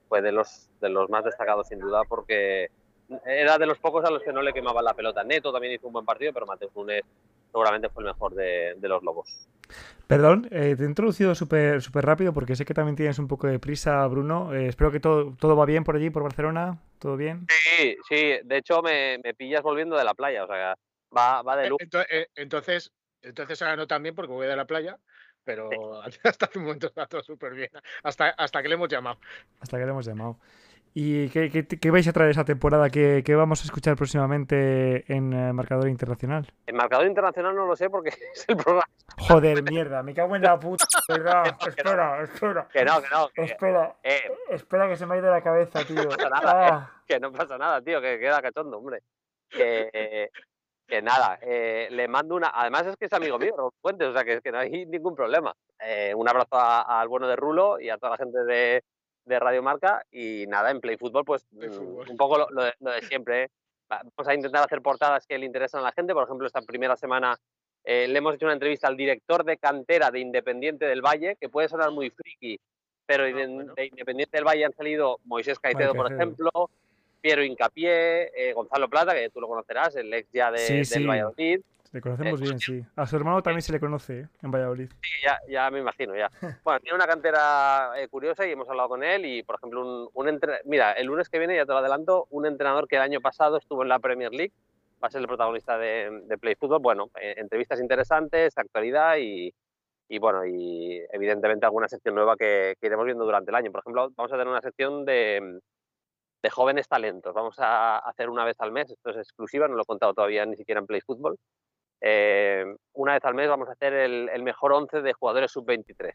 [0.08, 2.70] fue de los, de los más destacados sin duda porque
[3.26, 5.24] era de los pocos a los que no le quemaba la pelota.
[5.24, 7.02] Neto también hizo un buen partido, pero Mateus Nunes
[7.50, 9.48] seguramente fue el mejor de, los Lobos.
[10.06, 13.46] Perdón, eh, te he introducido súper super rápido porque sé que también tienes un poco
[13.46, 14.52] de prisa, Bruno.
[14.52, 16.80] Eh, espero que todo, todo va bien por allí, por Barcelona.
[16.98, 17.46] ¿Todo bien?
[17.48, 18.38] Sí, sí.
[18.42, 20.44] De hecho, me, pillas volviendo de la playa.
[20.44, 20.74] O sea,
[21.16, 21.78] va, va de luz.
[22.34, 22.90] Entonces,
[23.22, 24.98] entonces ahora no tan bien porque voy de la playa
[25.44, 25.68] pero
[26.24, 27.70] hasta hace un momento está todo súper bien.
[28.02, 29.18] Hasta, hasta que le hemos llamado.
[29.60, 30.38] Hasta que le hemos llamado.
[30.92, 32.90] ¿Y qué, vais a traer esa temporada?
[32.90, 36.52] ¿Qué, vamos a escuchar próximamente en eh, Marcador Internacional?
[36.66, 38.88] En Marcador Internacional no lo sé porque es el programa.
[39.18, 40.84] Joder, mierda, me cago en la puta.
[41.08, 41.56] espera,
[42.24, 42.68] espera.
[42.72, 43.28] Que no, que no.
[43.44, 46.02] espera, eh, espera que se me ha ido la cabeza, tío.
[46.02, 47.02] No pasa nada, eh, ah.
[47.06, 49.02] que no pasa nada, tío, que queda cachondo, hombre.
[49.48, 50.28] Que,
[50.88, 52.50] que nada, le mando una.
[52.52, 55.52] Además es que es amigo mío, Fuentes, o sea que, que no hay ningún problema.
[56.16, 58.82] un abrazo al bueno de Rulo y a toda la gente de
[59.30, 62.72] de Radio Marca y nada, en Play Fútbol, pues mm, un poco lo, de,
[63.08, 63.44] siempre.
[63.44, 63.48] ¿eh?
[63.88, 66.12] Vamos a intentar hacer portadas que le interesan a la gente.
[66.12, 67.38] Por ejemplo, esta primera semana
[67.84, 71.48] eh, le hemos hecho una entrevista al director de cantera de Independiente del Valle, que
[71.48, 72.60] puede sonar muy friki,
[73.06, 76.50] pero ah, de, Independiente del Valle han salido Moisés Caicedo, por ejemplo,
[77.20, 81.60] Piero Incapié, eh, Gonzalo Plata, que tú lo conocerás, el ex ya de, del Valladolid.
[81.92, 82.84] Le conocemos bien, sí.
[82.94, 84.28] A su hermano también se le conoce ¿eh?
[84.42, 84.88] en Valladolid.
[85.02, 86.30] Sí, ya, ya me imagino, ya.
[86.62, 90.08] Bueno, tiene una cantera eh, curiosa y hemos hablado con él y, por ejemplo, un,
[90.14, 93.20] un mira, el lunes que viene, ya te lo adelanto, un entrenador que el año
[93.20, 94.52] pasado estuvo en la Premier League,
[95.02, 96.80] va a ser el protagonista de, de Play Football.
[96.80, 99.52] Bueno, eh, entrevistas interesantes, actualidad y,
[100.08, 103.72] y, bueno, y evidentemente alguna sección nueva que, que, iremos viendo durante el año.
[103.72, 105.58] Por ejemplo, vamos a tener una sección de,
[106.40, 107.34] de jóvenes talentos.
[107.34, 110.46] Vamos a hacer una vez al mes, esto es exclusiva, no lo he contado todavía
[110.46, 111.36] ni siquiera en Play Football
[112.00, 116.12] eh, una vez al mes vamos a hacer el, mejor 11 de jugadores sub-23.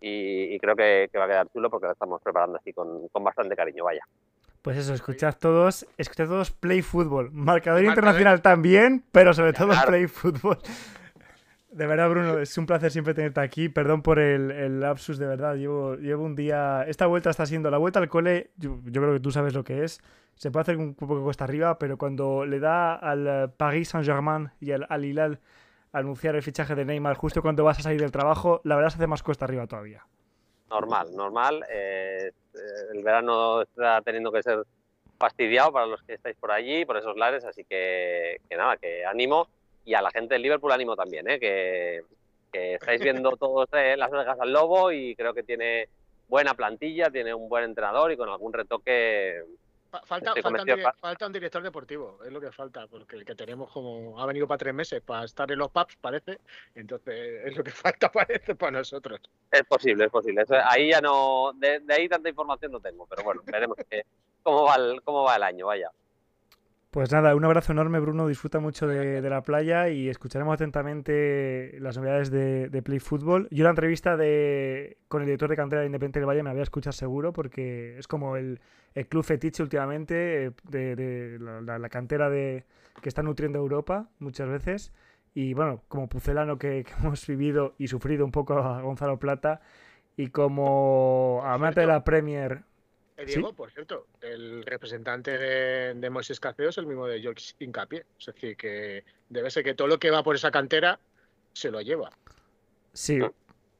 [0.00, 3.84] Y, creo que, va a quedar chulo porque lo estamos preparando así con, bastante cariño,
[3.84, 4.02] vaya.
[4.60, 7.30] Pues eso, escuchad todos, escuchad todos Play Football.
[7.32, 10.58] Marcador internacional también, pero sobre todo Play Football.
[11.74, 13.68] De verdad, Bruno, es un placer siempre tenerte aquí.
[13.68, 15.56] Perdón por el, lapsus, de verdad.
[15.56, 16.84] Llevo, llevo un día.
[16.86, 18.52] Esta vuelta está siendo la vuelta al cole.
[18.56, 20.00] Yo, creo que tú sabes lo que es.
[20.36, 24.70] Se puede hacer un poco cuesta arriba, pero cuando le da al Paris Saint-Germain y
[24.70, 25.40] al, al Hilal
[25.90, 28.98] anunciar el fichaje de Neymar justo cuando vas a salir del trabajo, la verdad se
[28.98, 30.06] hace más cuesta arriba todavía.
[30.70, 31.64] Normal, normal.
[31.68, 32.30] Eh,
[32.92, 34.62] el verano está teniendo que ser
[35.18, 39.04] fastidiado para los que estáis por allí, por esos lares, así que, que nada, que
[39.04, 39.48] ánimo
[39.84, 41.38] y a la gente del Liverpool ánimo también, ¿eh?
[41.38, 42.02] que,
[42.52, 45.88] estáis viendo todos eh, las orejas al lobo y creo que tiene
[46.28, 49.42] buena plantilla, tiene un buen entrenador y con algún retoque
[50.02, 50.34] Falta,
[51.00, 54.48] falta, un director deportivo, es lo que falta, porque el que tenemos como ha venido
[54.48, 56.40] para tres meses para estar en los pubs, parece,
[56.74, 59.20] entonces es lo que falta, parece, para nosotros.
[59.52, 60.44] Es posible, es posible.
[60.64, 63.76] ahí ya no, de, ahí tanta información no tengo, pero bueno, veremos
[64.42, 65.90] cómo, va el, cómo va el año, vaya.
[66.94, 68.28] Pues nada, un abrazo enorme, Bruno.
[68.28, 73.48] Disfruta mucho de, la playa y escucharemos atentamente las novedades de, Play Football.
[73.50, 76.62] Yo la entrevista de, con el director de cantera de Independiente del Valle me había
[76.62, 78.60] escuchado seguro porque es como el,
[79.08, 82.64] club fetiche últimamente de, la, cantera de,
[83.02, 84.92] que está nutriendo Europa muchas veces.
[85.34, 89.62] Y bueno, como pucelano que, que hemos vivido y sufrido un poco a Gonzalo Plata
[90.16, 92.62] y como amante de la Premier
[93.16, 97.54] eh, Diego, por cierto, el representante de, de Moisés Caceo es el mismo de George
[97.60, 98.04] Incapié.
[98.18, 100.98] Es decir, que debe ser que todo lo que va por esa cantera
[101.52, 102.10] se lo lleva.
[102.92, 103.20] Sí,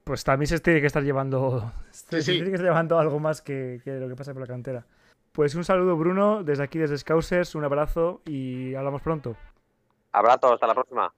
[0.05, 3.81] pues también se tiene que estar llevando, se tiene que estar llevando algo más que,
[3.83, 4.87] que, lo que pasa por la cantera.
[5.33, 9.37] Pues un saludo, Bruno, desde aquí, desde Scousers, un abrazo y hablamos pronto.
[10.13, 11.13] Abrazo, hasta la próxima.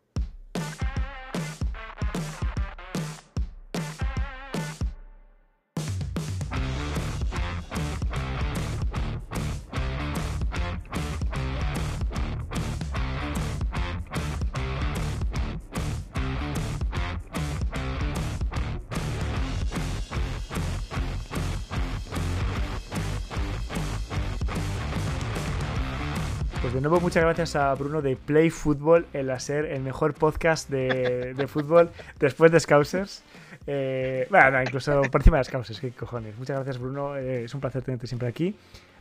[27.17, 31.89] Muchas gracias a Bruno de Play Football, el hacer el mejor podcast de, fútbol
[32.19, 33.23] después de Scousers.
[33.67, 36.37] Eh, bueno, incluso por encima de Scousers, qué cojones.
[36.37, 37.17] Muchas gracias, Bruno.
[37.17, 38.55] Eh, es un placer tenerte siempre aquí.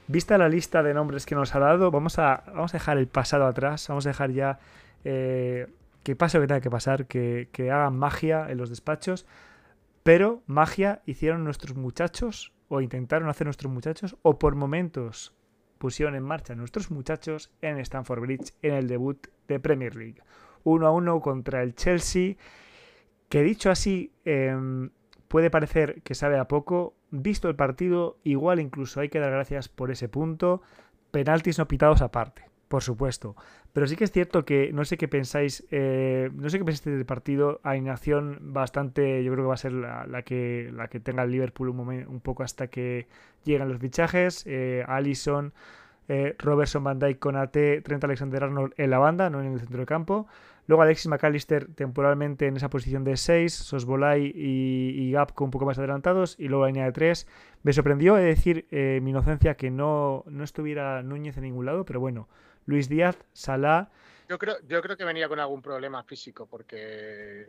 [0.07, 3.07] Vista la lista de nombres que nos ha dado, vamos a, vamos a dejar el
[3.07, 3.86] pasado atrás.
[3.89, 4.59] Vamos a dejar ya
[5.03, 5.68] eh,
[6.03, 9.26] que pase lo que tenga que pasar, que, que hagan magia en los despachos.
[10.03, 15.34] Pero magia hicieron nuestros muchachos, o intentaron hacer nuestros muchachos, o por momentos
[15.78, 20.21] pusieron en marcha nuestros muchachos en Stamford Bridge en el debut de Premier League.
[20.63, 22.36] 1 a 1 contra el Chelsea,
[23.30, 24.89] que dicho así em,
[25.28, 26.95] puede parecer que sabe a poco.
[27.11, 30.61] Visto el partido, igual incluso hay que dar gracias por ese punto.
[31.11, 33.36] Penaltis no pitados aparte, por supuesto.
[33.74, 36.95] Pero sí que es cierto que no sé qué pensáis, eh, no sé qué pensáis
[36.95, 37.59] del partido.
[37.63, 41.70] Alineación bastante, yo creo que va a ser la, que, la que tenga el Liverpool
[41.70, 43.07] un, un poco hasta que
[43.43, 44.43] llegan los fichajes.
[44.47, 45.53] Eh, Allison,
[46.07, 49.88] eh, Robertson, Van Dijk, Conate, Trent Alexander-Arnold en la banda, no en el centro del
[49.88, 50.28] campo.
[50.68, 55.66] Luego Alexis McAllister temporalmente en esa posición de 6, Sosbolay y, y Gapco un poco
[55.66, 57.28] más adelantados, y luego la línea de 3.
[57.63, 61.86] Me sorprendió, de decir, eh, mi inocencia, que no, no estuviera Núñez en ningún lado,
[61.86, 62.28] pero bueno,
[62.66, 63.89] Luis Díaz, Salah.
[64.28, 67.47] Yo creo, yo creo que venía con algún problema físico, porque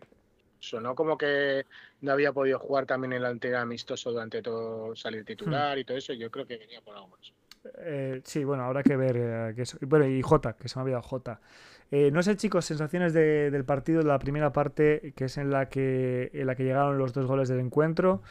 [0.59, 1.65] sonó como que
[2.01, 5.81] no había podido jugar también en el anterior amistoso durante todo salir titular hmm.
[5.81, 6.13] y todo eso.
[6.13, 7.33] Yo creo que venía por algo más.
[7.79, 9.17] Eh, sí, bueno, habrá que ver.
[9.17, 11.41] Eh, bueno, y Jota, que se me ha olvidado Jota.
[11.91, 15.69] Eh, no sé, chicos, sensaciones del partido de la primera parte, que es en la
[15.69, 18.23] que, en la que llegaron los dos goles del encuentro.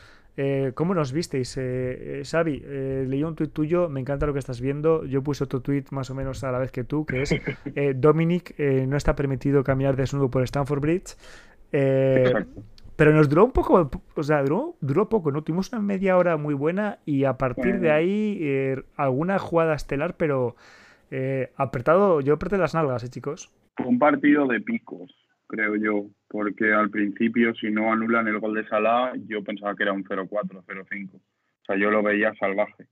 [0.73, 1.55] ¿Cómo nos visteis?
[1.57, 2.59] Eh, Xavi,
[3.07, 5.05] leí un tuit tuyo, me encanta lo que estás viendo.
[5.05, 7.33] Yo puse otro tuit más o menos a la vez que tú, que es
[8.01, 11.15] Dominic no está permitido caminar desnudo por Stanford Bridge.
[12.95, 15.43] Pero nos duró un poco, o sea, duró, duró poco, ¿no?
[15.43, 20.15] Tuvimos una media hora muy buena y a partir de ahí eh, alguna jugada estelar,
[20.15, 20.55] pero
[21.11, 23.51] eh, apretado, yo apreté las nalgas, ¿eh, chicos?
[23.85, 25.13] Un partido de picos,
[25.47, 29.83] creo yo, porque al principio si no anulan el gol de Salah, yo pensaba que
[29.83, 31.15] era un 0-4, 0-5.
[31.15, 31.21] O
[31.65, 32.87] sea, yo lo veía salvaje.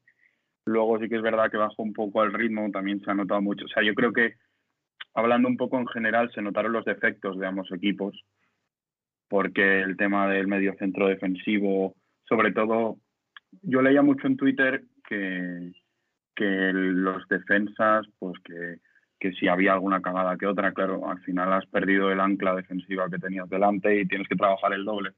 [0.65, 3.41] Luego sí que es verdad que bajó un poco el ritmo, también se ha notado
[3.41, 3.65] mucho.
[3.65, 4.35] O sea, yo creo que,
[5.13, 8.23] hablando un poco en general, se notaron los defectos de ambos equipos
[9.33, 11.95] porque el tema del medio centro defensivo,
[12.29, 12.99] sobre todo,
[13.63, 15.71] yo leía mucho en Twitter que,
[16.35, 18.77] que los defensas, pues que,
[19.23, 23.09] que si había alguna cagada que otra, claro, al final has perdido el ancla defensiva
[23.09, 25.11] que tenías delante y tienes que trabajar el doble.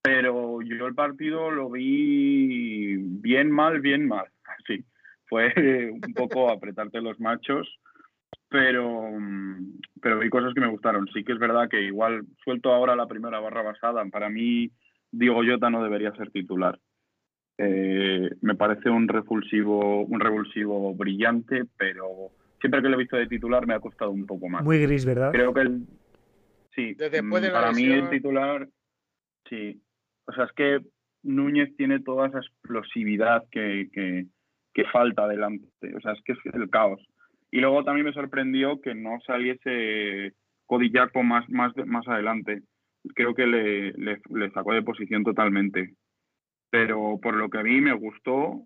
[0.00, 4.26] Pero yo el partido lo vi bien mal, bien mal.
[4.58, 4.84] Así.
[5.26, 5.52] Fue
[5.90, 7.68] un poco apretarte los machos
[8.48, 9.10] pero,
[10.00, 11.08] pero vi cosas que me gustaron.
[11.12, 14.04] Sí que es verdad que igual suelto ahora la primera barra basada.
[14.04, 14.70] Para mí,
[15.10, 16.78] Diego Jota no debería ser titular.
[17.56, 22.30] Eh, me parece un revulsivo, un revulsivo brillante, pero
[22.62, 24.62] siempre que lo he visto de titular me ha costado un poco más.
[24.62, 25.32] Muy gris, ¿verdad?
[25.32, 25.82] Creo que el,
[26.74, 28.68] sí, para mí el titular,
[29.48, 29.82] sí.
[30.26, 30.80] O sea, es que
[31.24, 34.26] Núñez tiene toda esa explosividad que, que,
[34.72, 35.66] que falta delante.
[35.96, 37.00] O sea, es que es el caos.
[37.50, 40.32] Y luego también me sorprendió que no saliese
[40.66, 42.62] Codillaco más, más, más adelante.
[43.14, 45.94] Creo que le, le, sacó de posición totalmente.
[46.70, 48.62] Pero por lo que a mí me gustó,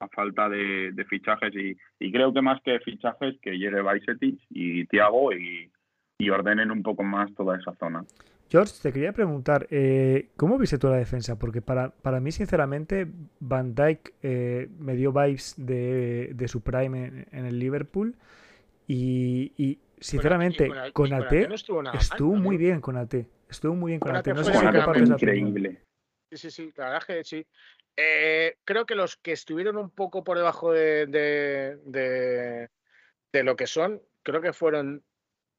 [0.00, 4.86] a falta de, fichajes, y, y, creo que más que fichajes, que llegue Baisetic y
[4.86, 5.70] Tiago y,
[6.18, 8.04] y ordenen un poco más toda esa zona.
[8.50, 11.38] George, te quería preguntar, eh, ¿cómo viste tú la defensa?
[11.38, 13.06] Porque para, para mí, sinceramente,
[13.38, 18.16] Van Dyke eh, me dio vibes de, de su prime en, el Liverpool
[18.88, 23.14] y, sinceramente, con, AT estuvo, muy bien con AT.
[23.48, 24.26] Estuvo muy bien con, AT.
[24.28, 25.80] No sé si increíble.
[26.32, 27.46] Sí, sí, sí, la verdad que sí.
[28.02, 32.68] Eh, creo que los que estuvieron un poco por debajo de, de,
[33.32, 35.02] de lo que son, creo que fueron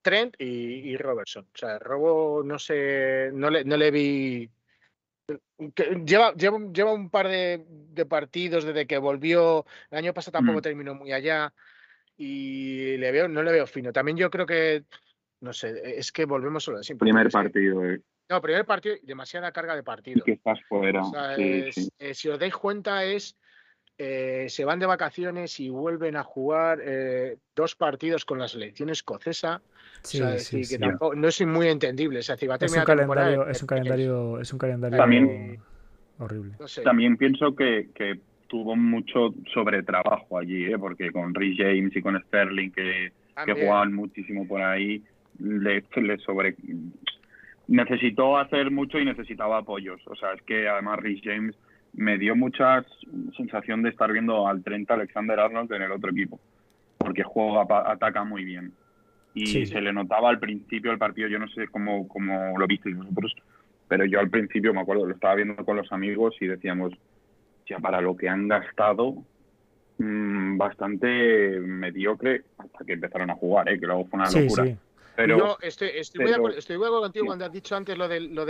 [0.01, 1.45] Trent y, Robertson.
[1.53, 4.49] O sea, Robo no sé, no le, no le vi.
[6.03, 7.63] lleva, lleva, lleva, un par de,
[8.09, 9.65] partidos desde que volvió.
[9.91, 10.63] El año pasado tampoco mm.
[10.63, 11.53] terminó muy allá.
[12.17, 13.93] Y le veo, no le veo fino.
[13.93, 14.83] También yo creo que,
[15.41, 17.05] no sé, es que volvemos solo siempre.
[17.05, 18.01] Primer partido, eh.
[18.29, 20.23] No, primer partido, demasiada carga de partido.
[20.23, 21.01] que estás fuera.
[21.37, 21.71] Eh,
[22.13, 23.35] si os dais cuenta, es
[24.03, 28.89] eh, se van de vacaciones y vuelven a jugar eh, dos partidos con la selección
[28.89, 29.61] escocesa.
[30.11, 32.17] que no es muy entendible.
[32.17, 35.03] es, un calendario, es un calendario, es un calendario
[36.17, 36.55] horrible.
[36.83, 37.89] También pienso que,
[38.47, 40.79] tuvo mucho sobretrabajo allí, ¿eh?
[40.79, 43.11] porque con Rhys James y con Sterling, que,
[43.45, 45.03] que jugaban muchísimo por ahí,
[45.39, 46.55] le, le sobre
[47.71, 50.01] necesitó hacer mucho y necesitaba apoyos.
[50.05, 51.55] O sea, es que además Rhys James
[51.93, 52.85] me dio mucha
[53.35, 56.39] sensación de estar viendo al 30 Alexander Arnold en el otro equipo,
[56.97, 58.73] porque juega, ataca muy bien.
[59.33, 62.97] Y se le notaba al principio del partido, yo no sé cómo, cómo lo visteis
[62.97, 63.33] vosotros,
[63.87, 66.91] pero yo al principio me acuerdo, lo estaba viendo con los amigos y decíamos,
[67.69, 69.15] ya para lo que han gastado,
[69.97, 73.79] mmm, bastante mediocre hasta que empezaron a jugar, ¿eh?
[73.79, 74.65] que luego fue una locura.
[75.15, 77.75] Pero, yo estoy, estoy, muy de acuerdo, estoy, muy de acuerdo, contigo cuando has dicho
[77.75, 78.45] antes lo, del, lo,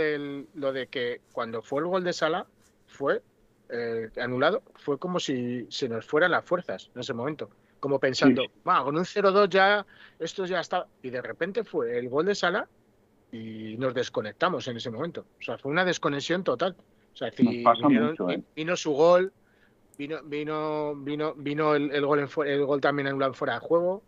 [0.54, 2.46] lo de que cuando fue el gol de Sala,
[2.86, 3.22] fue
[3.68, 7.48] eh, anulado, fue como si se nos fueran las fuerzas en ese momento.
[7.80, 9.86] Como pensando, con un 0-2 ya,
[10.18, 10.86] esto ya está.
[11.02, 12.68] Y de repente fue el gol de Sala
[13.32, 15.24] y nos desconectamos en ese momento.
[15.40, 16.76] O sea, fue una desconexión total.
[17.12, 18.42] O sea, ¿eh?
[18.54, 19.32] vino su gol,
[19.98, 24.02] vino, vino, vino, vino el, gol el gol también anulado fuera de juego.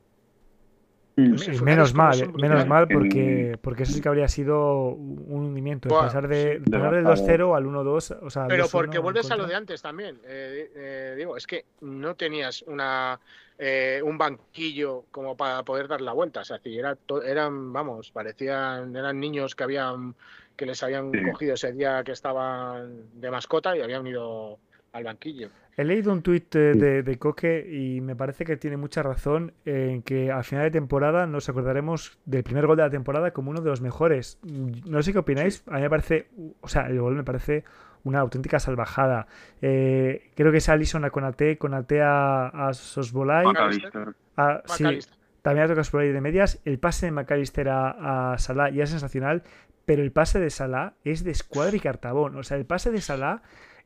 [1.17, 1.62] Mm.
[1.62, 5.89] menos mal, eh, menos mal porque, porque eso sí que habría sido un hundimiento.
[5.89, 8.19] pasar, de, pasar del 2-0 al 1-2.
[8.21, 10.19] O sea, Pero porque vuelves a lo de antes también.
[10.25, 13.19] Eh, eh, digo, es que no tenías una
[14.03, 16.41] un banquillo como para poder dar la vuelta.
[16.41, 20.17] O sea, era eran, vamos, parecían, eran niños que habían
[20.57, 24.59] que les habían cogido ese día que estaban de mascota y habían ido
[24.95, 25.51] al banquillo.
[25.76, 30.03] He leído un tuit de, de, Coque y me parece que tiene mucha razón en
[30.03, 33.61] que al final de temporada nos acordaremos del primer gol de la temporada como uno
[33.61, 34.38] de los mejores.
[34.45, 36.28] No sé qué opináis, a mí me parece,
[36.61, 37.64] o sea, el gol me parece
[38.05, 39.26] una auténtica salvajada.
[39.61, 43.45] Eh, creo que es Alison a Conate, Conate a, a Sosbolay.
[44.36, 44.84] A, sí,
[45.42, 46.61] también a Sosbolay de medias.
[46.64, 49.42] El pase de McAllister a, a Salah ya es sensacional,
[49.86, 52.36] pero el pase de Salah es de escuadra y cartabón.
[52.36, 53.42] O sea, el pase de Salah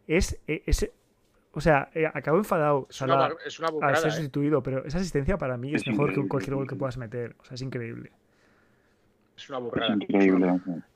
[0.09, 0.90] es, es
[1.59, 4.12] o sea, eh, acabo enfadado es una, es una al ser ¿eh?
[4.12, 7.34] sustituido, pero esa asistencia para mí es, mejor que cualquier gol que puedas meter.
[7.40, 8.12] O sea, es increíble.
[9.36, 9.96] Es una burrada.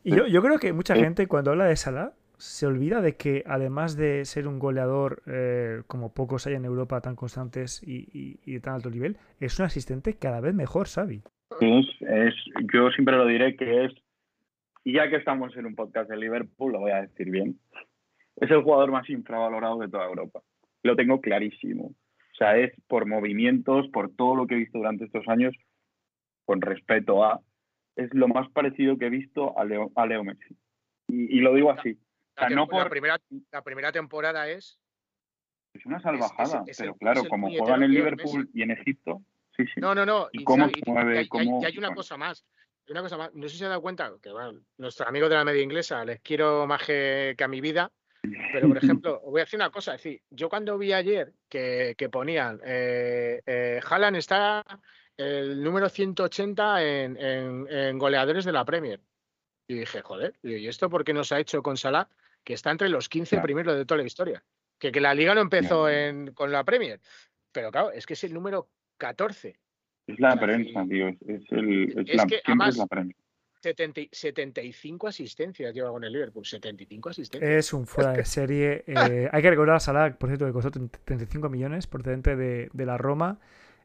[0.04, 3.42] Y yo, yo, creo que mucha gente cuando habla de Salah se olvida de que
[3.44, 8.60] además de ser un goleador eh, como pocos hay en Europa tan constantes y, de
[8.60, 11.22] tan alto nivel, es un asistente cada vez mejor, Xavi.
[11.60, 12.34] Es, es,
[12.72, 13.92] yo siempre lo diré que es,
[14.84, 17.58] y ya que estamos en un podcast de Liverpool, lo voy a decir bien,
[18.36, 20.40] es el jugador más infravalorado de toda Europa
[20.82, 21.94] lo tengo clarísimo.
[22.32, 25.54] O sea, es por movimientos, por todo lo que he visto durante estos años,
[26.44, 27.40] con respeto a,
[27.96, 30.56] es lo más parecido que he visto a Leo, a Leo Messi.
[31.08, 31.98] Y, lo digo así.
[32.50, 32.84] no por...
[32.84, 33.20] la, primera,
[33.50, 34.78] la primera temporada es...
[35.74, 39.22] Es una salvajada, pero claro, como juegan en Liverpool y en Egipto,
[39.56, 39.80] sí, sí.
[39.80, 40.28] No, no, no.
[40.32, 42.44] Y, cómo mueve, y hay, una cosa más.
[42.90, 43.34] Una cosa más.
[43.34, 46.04] No sé si se ha dado cuenta que, bueno, nuestro amigo de la media inglesa,
[46.04, 47.90] les quiero más que a mi vida,
[48.52, 49.94] pero, por ejemplo, voy a decir una cosa.
[49.94, 54.64] Es decir, yo cuando vi ayer que, que ponían, eh, eh, Haaland está
[55.16, 57.16] el número 180 en,
[57.68, 59.00] en, goleadores de la Premier.
[59.68, 62.08] Y dije, joder, ¿y esto por qué no se ha hecho con Salah?
[62.44, 64.42] Que está entre los 15 primeros de toda la historia.
[64.78, 65.86] Que, que la liga no empezó
[66.34, 67.00] con la Premier.
[67.52, 68.68] Pero claro, es que es el número
[68.98, 69.56] 14.
[70.06, 71.08] Es la prensa, tío.
[71.08, 73.21] Es, el, es, la, que la prensa.
[73.62, 76.44] 75 asistencias lleva con el Liverpool.
[76.44, 77.50] 75 asistencias.
[77.50, 78.84] Es un fuera de serie.
[79.12, 82.86] Eh, hay que recordar a Salah, por cierto, que costó 35 millones procedente de, de
[82.86, 83.38] la Roma.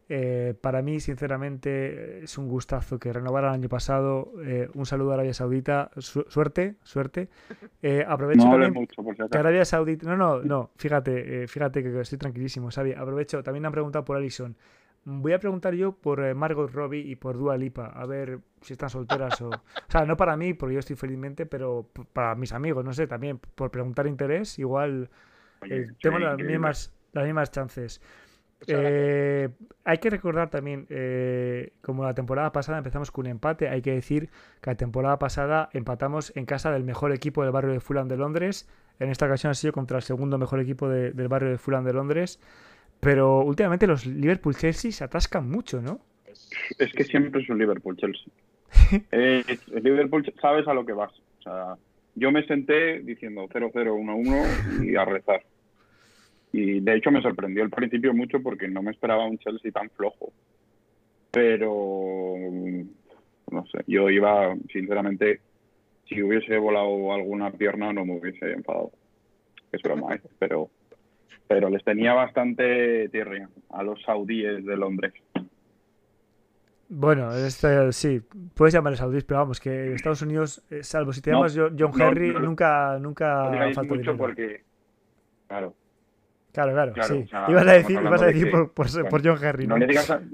[0.09, 4.31] Eh, para mí, sinceramente, es un gustazo que renovara el año pasado.
[4.43, 5.91] Eh, un saludo a Arabia Saudita.
[5.97, 7.29] suerte, suerte.
[8.07, 8.87] aprovecho también
[9.31, 10.07] que Arabia Saudita.
[10.07, 10.71] No, no, no.
[10.77, 12.93] Fíjate, fíjate que estoy tranquilísimo, Xavi.
[12.93, 13.43] Aprovecho.
[13.43, 14.55] También me han preguntado por Alison.
[15.09, 18.73] Voy a preguntar yo por eh, Margot Robbie y por Dua Lipa, a ver si
[18.73, 19.47] están solteras o...
[19.47, 23.07] O sea, no para mí, porque yo estoy felizmente, pero para mis amigos, no sé,
[23.07, 25.09] también por preguntar interés, igual
[25.61, 28.01] eh, tengo las mismas, las mismas chances.
[28.67, 29.47] Eh,
[29.85, 30.85] hay que recordar también,
[31.81, 34.29] como la temporada pasada empezamos con un empate, hay que decir
[34.59, 38.17] que la temporada pasada empatamos en casa del mejor equipo del barrio de Fulham de
[38.17, 38.67] Londres.
[38.99, 41.93] En esta ocasión ha sido contra el segundo mejor equipo del barrio de Fulham de
[41.93, 42.41] Londres.
[42.99, 45.99] Pero últimamente los Liverpool-Chelsea se atascan mucho, ¿no?
[46.77, 48.31] Es que siempre es un Liverpool-Chelsea.
[49.11, 49.43] eh,
[49.73, 51.11] el Liverpool sabes a lo que vas.
[51.39, 51.75] O sea,
[52.15, 55.43] yo me senté diciendo 0-0, 1-1 y a rezar.
[56.51, 59.89] Y de hecho me sorprendió al principio mucho porque no me esperaba un Chelsea tan
[59.91, 60.31] flojo.
[61.31, 62.35] Pero
[63.51, 65.41] no sé, yo iba, sinceramente,
[66.07, 68.91] si hubiese volado alguna pierna no me hubiese enfadado.
[69.71, 70.21] Es broma, ¿eh?
[70.39, 70.69] pero
[71.47, 75.13] pero les tenía bastante tierra a los saudíes de Londres.
[76.89, 78.21] Bueno, este, sí,
[78.53, 82.33] puedes llamarles saudíes, pero vamos, que Estados Unidos, eh, salvo si te llamas John Henry,
[82.33, 84.63] nunca, nunca falta mucho porque,
[85.47, 85.73] claro.
[86.53, 87.25] Claro, claro, sí.
[87.49, 89.67] ibas a decir, ibas a decir por, por, John Henry.
[89.67, 90.21] No, le digas a,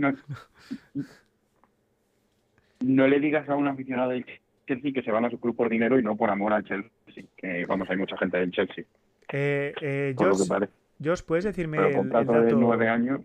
[2.81, 4.25] no, le digas a un aficionado del
[4.67, 6.91] Chelsea que se van a su club por dinero y no por amor al Chelsea.
[7.35, 8.85] Que vamos, hay mucha gente del Chelsea.
[9.33, 10.82] Eh, eh, lo que parece.
[11.03, 13.21] Josh, ¿puedes decirme el, dato, de nueve años.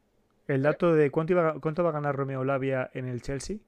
[0.47, 3.59] el dato de cuánto, iba, cuánto va a ganar Romeo Lavia en el Chelsea?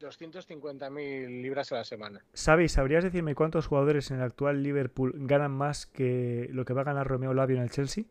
[0.00, 2.24] 250.000 libras a la semana.
[2.32, 2.72] ¿Sabes?
[2.72, 6.84] ¿Sabrías decirme cuántos jugadores en el actual Liverpool ganan más que lo que va a
[6.84, 8.04] ganar Romeo Lavia en el Chelsea?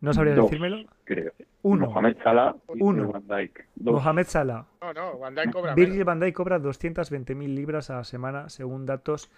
[0.00, 0.84] ¿No sabrías decírmelo?
[1.04, 1.32] Creo.
[1.62, 1.86] Uno.
[1.86, 3.10] Mohamed Salah y Uno.
[3.10, 3.66] Van Dijk.
[3.76, 4.66] Mohamed Salah.
[4.82, 5.74] No, no, Van Dijk cobra.
[5.74, 9.30] Virgil Van Dijk cobra 220.000 libras a la semana, según datos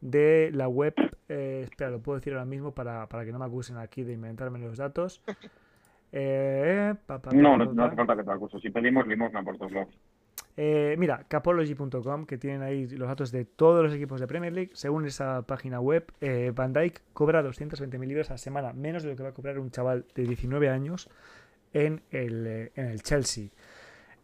[0.00, 0.94] de la web.
[1.28, 4.58] Eh, espera, lo puedo decir ahora mismo para, que no me acusen aquí de inventarme
[4.58, 5.22] los datos.
[6.12, 6.92] Eh,
[7.34, 8.60] no, no, hace falta que te acuses.
[8.60, 9.96] Si pedimos limosna por todos lados.
[10.56, 14.70] Eh, mira, capology.com, que tienen ahí los datos de todos los equipos de Premier League.
[14.74, 16.12] Según esa página web,
[16.52, 19.60] Van Dyke cobra 220.000 libras a la semana, menos de lo que va a cobrar
[19.60, 21.08] un chaval de 19 años
[21.72, 23.50] en el, en el Chelsea.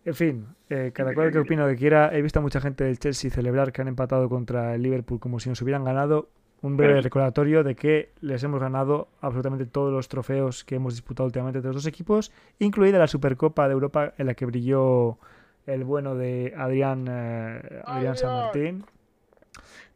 [0.07, 2.17] En fin, eh, cada cual que opine lo que quiera.
[2.17, 5.41] He visto a mucha gente del Chelsea celebrar que han empatado contra el Liverpool como
[5.41, 6.29] si nos hubieran ganado.
[6.63, 11.27] Un breve recordatorio de que les hemos ganado absolutamente todos los trofeos que hemos disputado
[11.27, 15.19] últimamente de los dos equipos, incluida la Supercopa de Europa en la que brilló
[15.67, 18.85] el bueno de Adrián, eh, Adrián San Martín.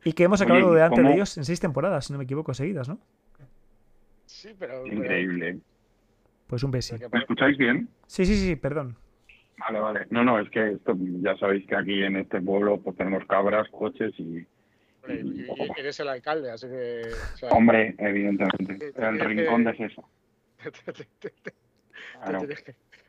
[0.04, 2.52] Y que hemos acabado de antes de ellos en seis temporadas, si no me equivoco,
[2.52, 2.98] seguidas, ¿no?
[4.26, 4.84] Sí, pero.
[4.86, 5.60] Increíble.
[6.48, 6.96] Pues un beso.
[7.12, 7.88] ¿Me escucháis bien?
[8.06, 8.96] Sí, sí, sí, perdón.
[9.60, 10.06] Vale, vale.
[10.10, 13.68] No, no, es que esto, ya sabéis que aquí en este pueblo pues tenemos cabras,
[13.70, 14.46] coches y...
[15.76, 17.02] eres el alcalde, así que...
[17.50, 18.92] Hombre, evidentemente.
[18.96, 20.08] El rincón de eso.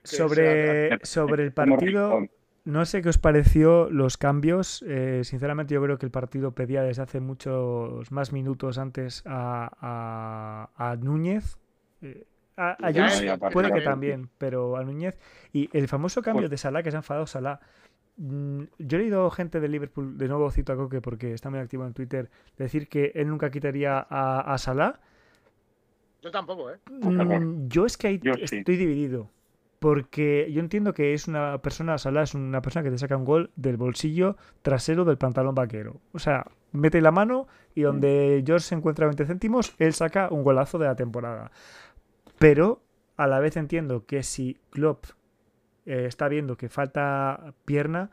[0.04, 2.28] Sobre, sobre el partido,
[2.64, 4.84] no sé qué os pareció los cambios.
[4.88, 9.70] Eh, sinceramente, yo creo que el partido pedía desde hace muchos más minutos antes a,
[9.80, 11.58] a, a Núñez.
[12.02, 12.26] Eh,
[12.70, 15.18] a, puede que también, pero a Núñez.
[15.54, 17.60] Y el famoso cambio pues de Salah, que se ha enfadado Salah.
[18.18, 21.60] Mm, yo he oído gente de Liverpool, de nuevo cito a Coque porque está muy
[21.60, 25.00] activo en Twitter, decir que él nunca quitaría a, a Salah.
[26.22, 26.78] Yo tampoco, ¿eh?
[26.90, 29.30] Mm, yo es que ahí estoy dividido.
[29.80, 33.26] Porque yo entiendo que es una persona, Salah es una persona que te saca un
[33.26, 36.00] gol del bolsillo trasero del pantalón vaquero.
[36.14, 40.44] O sea, mete la mano y donde George se encuentra 20 céntimos, él saca un
[40.44, 41.52] golazo de la temporada.
[42.42, 42.82] Pero
[43.18, 45.06] a la vez entiendo que si Klopp
[45.86, 48.10] eh, está viendo que falta pierna,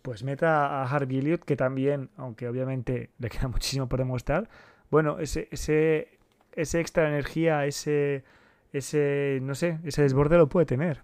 [0.00, 4.48] pues meta a Harvey Elliott, que también, aunque obviamente le queda muchísimo por demostrar,
[4.92, 6.06] bueno, ese, ese,
[6.52, 8.22] ese extra energía, ese,
[8.72, 11.00] ese, no sé, ese desborde lo puede tener.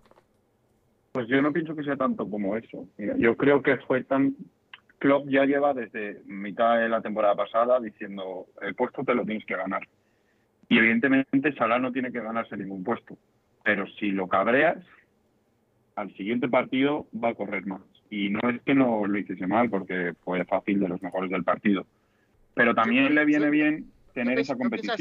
[1.10, 2.86] Pues yo no pienso que sea tanto como eso.
[3.18, 4.36] yo creo que fue tan...
[5.00, 9.44] Klopp ya lleva desde mitad de la temporada pasada diciendo, el puesto te lo tienes
[9.44, 9.82] que ganar
[10.68, 13.16] Y evidentemente Salah no tiene que ganarse ningún puesto.
[13.62, 14.78] Pero si lo cabreas,
[15.96, 17.82] al siguiente partido va a correr más.
[18.10, 21.44] Y no es que no lo hiciese mal, porque fue fácil de los mejores del
[21.44, 21.86] partido.
[22.54, 24.96] Pero también le viene bien tener esa competición.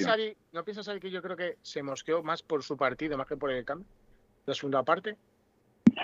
[0.51, 3.37] ¿No piensas, Ari, que yo creo que se mosqueó más por su partido más que
[3.37, 3.87] por el cambio?
[4.45, 5.15] La segunda parte.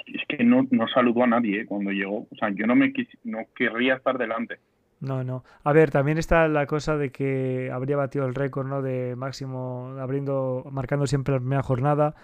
[0.06, 1.66] Es que no, no saludó a nadie ¿eh?
[1.66, 2.28] cuando llegó.
[2.30, 2.94] O sea, yo no me
[3.24, 4.60] no querría estar delante.
[5.00, 5.44] No, no.
[5.64, 8.82] A ver, también está la cosa de que habría batido el récord, ¿no?
[8.82, 12.16] De máximo, abriendo, marcando siempre la primera jornada.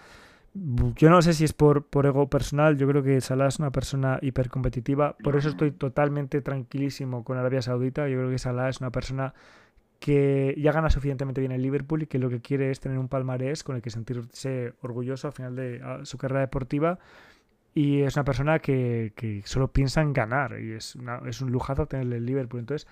[0.96, 3.70] Yo no sé si es por, por ego personal, yo creo que Salah es una
[3.70, 8.08] persona hipercompetitiva, por eso estoy totalmente tranquilísimo con Arabia Saudita.
[8.08, 9.34] Yo creo que Salah es una persona
[10.00, 13.08] que ya gana suficientemente bien el Liverpool y que lo que quiere es tener un
[13.08, 16.98] palmarés con el que sentirse orgulloso al final de su carrera deportiva.
[17.76, 20.96] Y es una persona que, que solo piensa en ganar y es,
[21.26, 22.60] es un lujazo tenerle el Liverpool.
[22.60, 22.88] Entonces,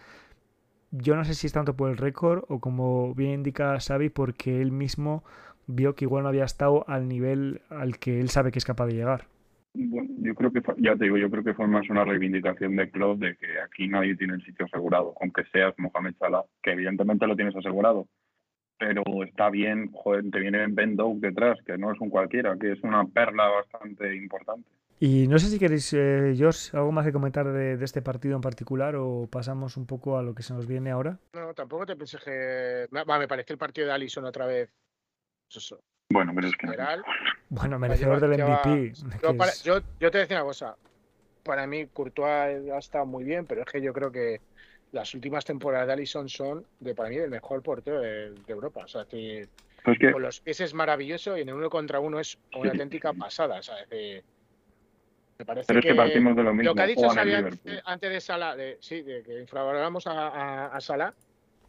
[0.91, 4.61] yo no sé si es tanto por el récord o como bien indica Xavi, porque
[4.61, 5.24] él mismo
[5.66, 8.89] vio que igual no había estado al nivel al que él sabe que es capaz
[8.89, 9.24] de llegar.
[9.72, 12.91] Bueno, yo creo que, ya te digo, yo creo que fue más una reivindicación de
[12.91, 17.26] club de que aquí nadie tiene el sitio asegurado, aunque seas Mohamed Salah, que evidentemente
[17.26, 18.07] lo tienes asegurado,
[18.78, 22.72] pero está bien, joder, te viene Ben Doug detrás, que no es un cualquiera, que
[22.72, 24.68] es una perla bastante importante.
[25.07, 28.40] Y no sé si queréis, eh, Josh, algo más que comentar de, este partido en
[28.40, 31.18] particular o pasamos un poco a lo que se nos viene ahora.
[31.34, 32.86] No, tampoco te pensé que...
[32.90, 34.70] me parece el partido de Allison otra vez
[35.52, 35.74] pues
[36.11, 36.66] bueno, pero es que.
[37.50, 38.92] Bueno, merecedor del MVP.
[39.62, 40.76] yo, yo, te decía una cosa.
[41.42, 44.40] Para mí, Courtois ha estado muy bien, pero es que yo creo que
[44.92, 48.84] las últimas temporadas de Allison son, de, para mí, el mejor portero de, Europa.
[48.84, 49.48] O sea, que,
[49.84, 53.12] pues con los pies es maravilloso y en el uno contra uno es una auténtica
[53.12, 53.61] pasada.
[55.39, 56.70] Me parece pero es que, partimos de lo mismo.
[56.70, 57.09] Lo que ha dicho
[57.85, 61.14] antes, de Sala, de, sí, de que infravaloramos a, a, a Sala,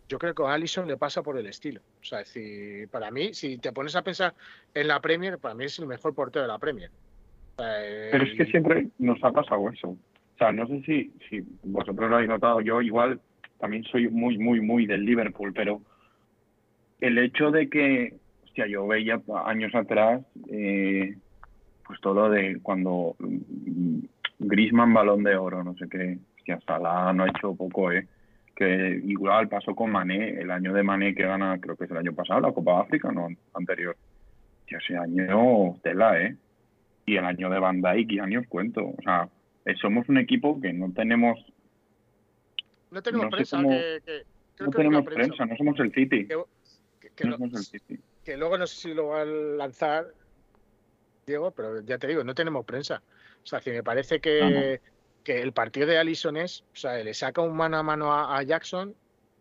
[0.07, 1.82] yo creo que a Allison le pasa por el estilo.
[2.01, 4.34] O sea, decir, para mí, si te pones a pensar
[4.74, 6.91] en la Premier, para mí es el mejor portero de la Premier.
[7.57, 9.89] Pero es que siempre nos ha pasado eso.
[9.89, 13.20] O sea, no sé si, si vosotros lo habéis notado, yo igual
[13.59, 15.82] también soy muy, muy, muy del Liverpool, pero
[16.99, 18.13] el hecho de que,
[18.43, 21.16] hostia, yo veía años atrás, eh,
[21.86, 23.99] pues todo de cuando mm,
[24.39, 28.07] Grisman balón de oro, no sé qué, hostia, Salah no ha hecho poco, ¿eh?
[28.55, 31.97] que igual pasó con Mané, el año de Mané que gana, creo que es el
[31.97, 33.97] año pasado, la Copa de África, no, anterior.
[34.67, 36.36] Y ese año, tela, ¿eh?
[37.05, 38.81] Y el año de Van Dijk, ya ni os cuento.
[38.81, 39.27] O sea,
[39.65, 41.38] eh, somos un equipo que no tenemos...
[42.89, 44.23] No tenemos prensa, que,
[44.59, 46.27] no tenemos prensa, no somos el City.
[46.27, 47.99] Que, no somos el City.
[48.23, 50.05] Que luego no sé si lo va a lanzar,
[51.26, 53.01] Diego, pero ya te digo, no tenemos prensa.
[53.43, 54.80] O sea, que me parece que
[55.26, 58.41] que el partido de Allison es, o sea, le saca un mano a mano a,
[58.43, 58.95] Jackson,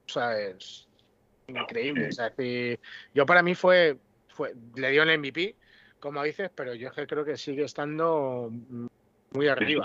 [0.07, 0.89] o sea, es
[1.47, 2.09] increíble.
[2.09, 2.33] O sea,
[3.15, 5.55] yo para mí fue, fue, le dio el MVP,
[6.01, 8.51] como dices, pero yo creo que sigue estando
[9.33, 9.85] muy arriba.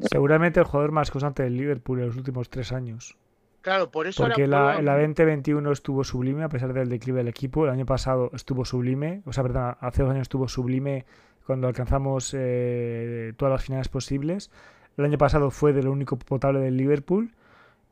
[0.00, 3.18] Seguramente el jugador más constante del Liverpool en los últimos tres años.
[3.64, 4.22] Claro, por eso.
[4.22, 7.64] Porque la, la 2021 estuvo sublime a pesar del declive del equipo.
[7.64, 11.06] El año pasado estuvo sublime, o sea, perdón, hace dos años estuvo sublime
[11.46, 14.50] cuando alcanzamos eh, todas las finales posibles.
[14.98, 17.32] El año pasado fue de lo único potable del Liverpool.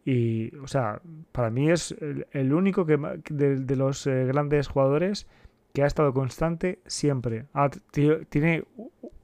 [0.04, 1.00] Y, o sea,
[1.32, 1.96] para mí es
[2.32, 2.98] el, único que
[3.30, 5.26] de, los eh, grandes jugadores
[5.72, 7.46] que ha estado constante siempre.
[7.92, 8.64] tiene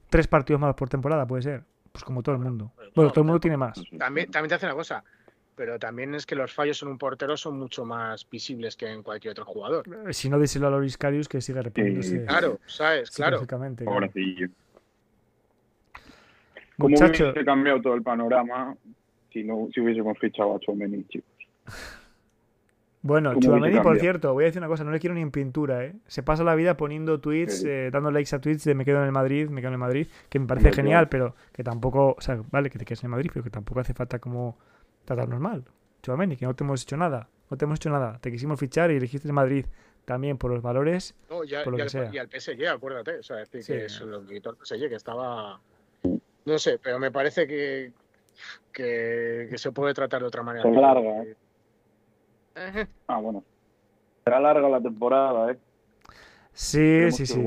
[0.09, 1.63] tres partidos más por temporada, puede ser.
[1.91, 2.71] Pues como todo el mundo.
[2.95, 3.79] Bueno, todo el mundo tiene más.
[3.97, 5.03] También, también te hace una cosa.
[5.59, 9.03] Pero también es que los fallos en un portero son mucho más visibles que en
[9.03, 9.83] cualquier otro jugador.
[10.07, 12.23] Eh, si no, díselo a Loris Carius que sigue repitiéndose.
[12.23, 13.11] claro, ¿sabes?
[13.11, 13.45] Claro.
[13.45, 13.67] ¿Cómo
[16.77, 17.23] Muchacho...
[17.25, 18.73] hubiese cambiado todo el panorama
[19.33, 21.29] si no si hubiésemos fichado a Chouameni, chicos?
[23.01, 25.83] Bueno, Chouameni, por cierto, voy a decir una cosa, no le quiero ni en pintura,
[25.83, 25.93] ¿eh?
[26.07, 29.07] Se pasa la vida poniendo tweets, eh, dando likes a tweets de me quedo en
[29.07, 32.21] el Madrid, me quedo en el Madrid, que me parece genial, pero que tampoco, o
[32.21, 34.57] sea, vale, que te quedes en el Madrid, pero que tampoco hace falta como
[35.15, 35.65] tratarnos mal.
[36.03, 38.91] Chouameni, que no te hemos hecho nada, no te hemos hecho nada, te quisimos fichar
[38.91, 39.65] y elegiste el Madrid
[40.05, 42.09] también por los valores, por lo que sea.
[42.13, 45.59] Y al PSG, acuérdate, o sea, decir, que es lo que el PSG, que estaba
[46.45, 47.91] no sé, pero me parece que,
[48.71, 50.67] que, se puede tratar de otra manera.
[50.67, 52.87] Es larga, ¿eh?
[53.07, 53.43] Ah, bueno.
[54.23, 55.57] Será larga la temporada, ¿eh?
[56.53, 57.43] Sí, sí, sí.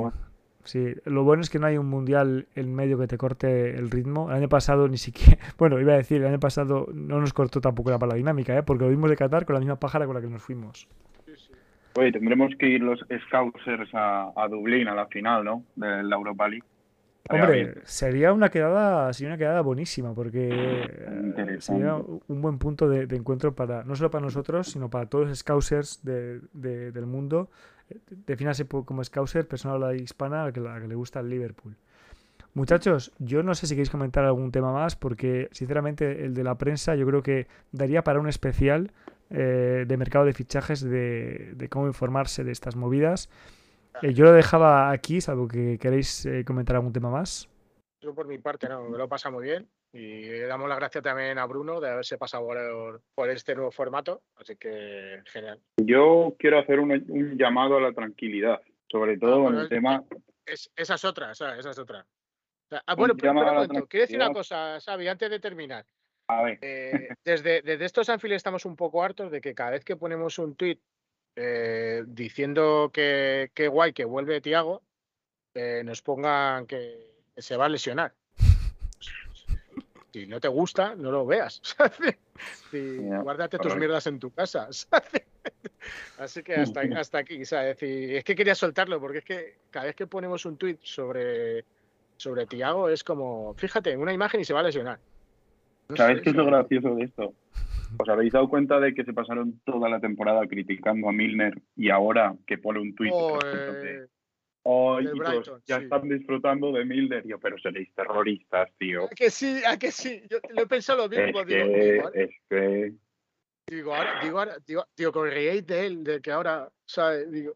[0.64, 3.90] Sí, lo bueno es que no hay un mundial en medio que te corte el
[3.90, 4.30] ritmo.
[4.30, 7.60] El año pasado ni siquiera, bueno, iba a decir, el año pasado no nos cortó
[7.60, 8.62] tampoco la para dinámica, ¿eh?
[8.62, 10.88] porque lo vimos de Qatar con la misma pájara con la que nos fuimos.
[11.94, 15.64] Oye, tendremos que ir los Scousers a, a Dublín a la final, ¿no?
[15.76, 16.64] De la Europa League
[17.28, 23.54] Hombre, sería una quedada, sería una quedada buenísima, porque sería un buen punto de, encuentro
[23.54, 27.48] para, no solo para nosotros, sino para todos los scousers del mundo.
[28.26, 31.76] Defínase como scouser, persona habla hispana a que, que le gusta el Liverpool.
[32.54, 36.58] Muchachos, yo no sé si queréis comentar algún tema más, porque sinceramente el de la
[36.58, 38.92] prensa yo creo que daría para un especial
[39.30, 43.30] eh, de mercado de fichajes de, cómo informarse de estas movidas.
[44.00, 47.48] Eh, yo lo dejaba aquí, salvo que queréis eh, comentar algún tema más.
[48.00, 51.38] Yo por mi parte no, me lo pasa muy bien y damos las gracias también
[51.38, 52.48] a Bruno de haberse pasado
[53.14, 55.60] por, este nuevo formato, así que genial.
[55.76, 60.02] Yo quiero hacer un, llamado a la tranquilidad, sobre todo en el tema...
[60.46, 62.06] esa es otra, esa es otra.
[62.86, 63.34] Ah, bueno, pero,
[63.86, 65.84] quiero decir una cosa, Xavi, antes de terminar.
[66.60, 70.38] Eh, desde, desde estos Anfield estamos un poco hartos de que cada vez que ponemos
[70.38, 70.78] un tweet
[71.36, 74.82] eh, diciendo que, qué guay que vuelve Tiago,
[75.54, 78.12] eh, nos pongan que, se va a lesionar.
[80.12, 81.62] Si no te gusta, no lo veas.
[82.70, 84.68] guárdate tus mierdas en tu casa.
[86.18, 87.46] Así que hasta, hasta aquí.
[87.46, 87.78] ¿sabes?
[87.80, 91.64] es que quería soltarlo porque es que cada vez que ponemos un tweet sobre
[92.22, 94.98] sobre Tiago es como, fíjate, en una imagen y se va a lesionar.
[95.94, 97.34] ¿Sabes qué es lo gracioso de esto?
[97.98, 101.90] ¿Os habéis dado cuenta de que se pasaron toda la temporada criticando a Milner y
[101.90, 103.12] ahora que pone un tuit
[104.64, 104.98] oh,
[105.66, 107.26] ya están disfrutando de Milner?
[107.26, 109.04] Yo, pero seréis terroristas, tío.
[109.04, 109.60] ¿A que sí?
[109.66, 110.22] ¿A que sí?
[110.30, 111.40] Yo he pensado lo mismo.
[111.40, 112.92] Es digo, que, es que...
[113.66, 117.30] Digo, ahora, digo, ahora, digo, digo, de él, de que ahora, ¿sabes?
[117.30, 117.54] Digo...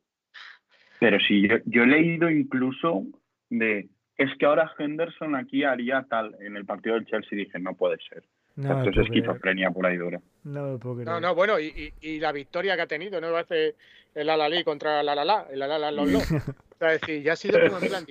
[0.98, 3.04] Pero sí, yo, yo he leído incluso
[3.50, 6.36] de es que ahora Henderson aquí haría tal.
[6.40, 8.24] En el partido del Chelsea dije, no puede ser.
[8.56, 10.20] No, Esto es esquizofrenia pura y dura.
[10.44, 13.36] No, no, no, bueno, y, y, la victoria que ha tenido, ¿no?
[13.36, 13.74] Hace
[14.14, 16.18] el Alalí contra el Alalá, el Alalá Lolo.
[16.20, 18.06] o sea, decir, ya ha sido como en plan.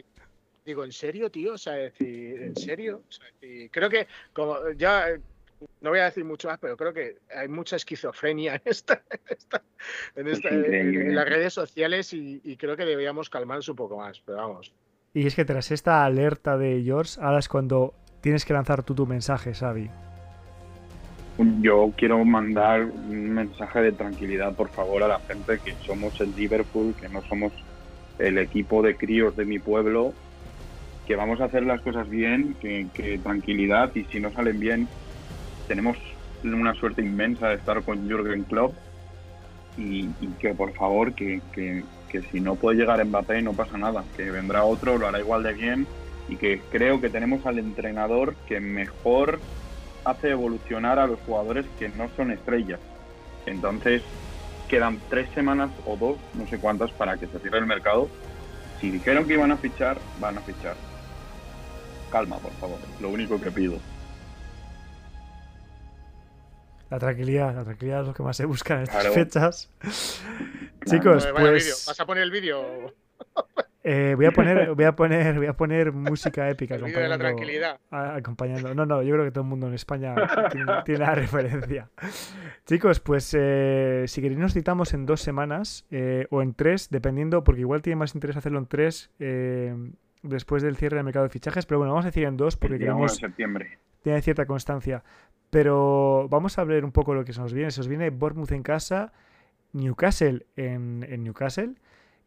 [0.64, 1.54] Digo, ¿en serio, tío?
[1.54, 3.02] O sea, decir, ¿en serio?
[3.08, 5.08] O sea, decir, creo que, como ya,
[5.82, 9.02] no voy a decir mucho más, pero creo que hay mucha esquizofrenia en, esta,
[10.16, 14.22] en, esta, en, las redes sociales y, y creo que deberíamos calmarnos un poco más,
[14.24, 14.72] pero vamos.
[15.14, 18.94] Y es que tras esta alerta de George, ahora es cuando tienes que lanzar tú
[18.94, 19.90] tu mensaje, Xavi.
[21.38, 26.34] Yo quiero mandar un mensaje de tranquilidad, por favor, a la gente que somos el
[26.34, 27.52] Liverpool, que no somos
[28.20, 30.14] el equipo de críos de mi pueblo,
[31.06, 34.88] que vamos a hacer las cosas bien, que, tranquilidad y si no salen bien,
[35.68, 35.98] tenemos
[36.44, 38.74] una suerte inmensa de estar con Jürgen Klopp.
[39.78, 40.08] Y,
[40.40, 44.64] que por favor que, que si no puede llegar Mbappé no pasa nada, que vendrá
[44.64, 45.88] otro, lo hará igual de bien
[46.30, 49.42] y que creo que tenemos al entrenador que mejor
[50.06, 52.80] hace evolucionar a los jugadores que no son estrellas.
[53.46, 54.04] Entonces,
[54.70, 58.08] quedan tres semanas o dos, no sé cuántas, para que se cierre el mercado.
[58.80, 60.76] Si dijeron que iban a fichar, van a fichar.
[62.12, 63.78] Calma, por favor, lo único que pido.
[66.90, 69.72] La tranquilidad, la tranquilidad es lo que más se busca en estas fechas.
[70.86, 71.86] Chicos, pues.
[71.88, 72.94] ¿Vas a poner el vídeo?
[73.88, 76.76] Eh, voy a poner, voy a poner, voy a poner música épica.
[76.76, 77.80] El de la tranquilidad.
[77.92, 78.74] Acompañando.
[78.74, 80.16] No, no, yo creo que todo el mundo en España
[80.84, 81.90] tiene, la referencia.
[82.66, 87.44] Chicos, pues eh, si queréis nos citamos en dos semanas eh, o en tres, dependiendo,
[87.44, 89.12] porque igual tiene más interés hacerlo en tres
[90.24, 92.80] después del cierre del mercado de fichajes, pero bueno, vamos a decir en dos porque
[92.80, 93.16] queremos.
[93.16, 93.78] septiembre.
[94.02, 95.04] Tiene cierta constancia.
[95.50, 97.72] Pero vamos a ver un poco lo que se nos viene.
[97.72, 99.14] Se nos viene Bournemouth en casa,
[99.74, 101.76] Newcastle en, Newcastle.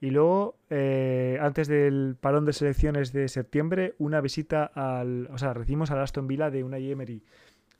[0.00, 5.28] Y luego, eh, antes del parón de selecciones de septiembre, una visita al.
[5.32, 7.24] O sea, recibimos al Aston Villa de una Emery.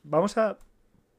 [0.02, 0.58] Vamos a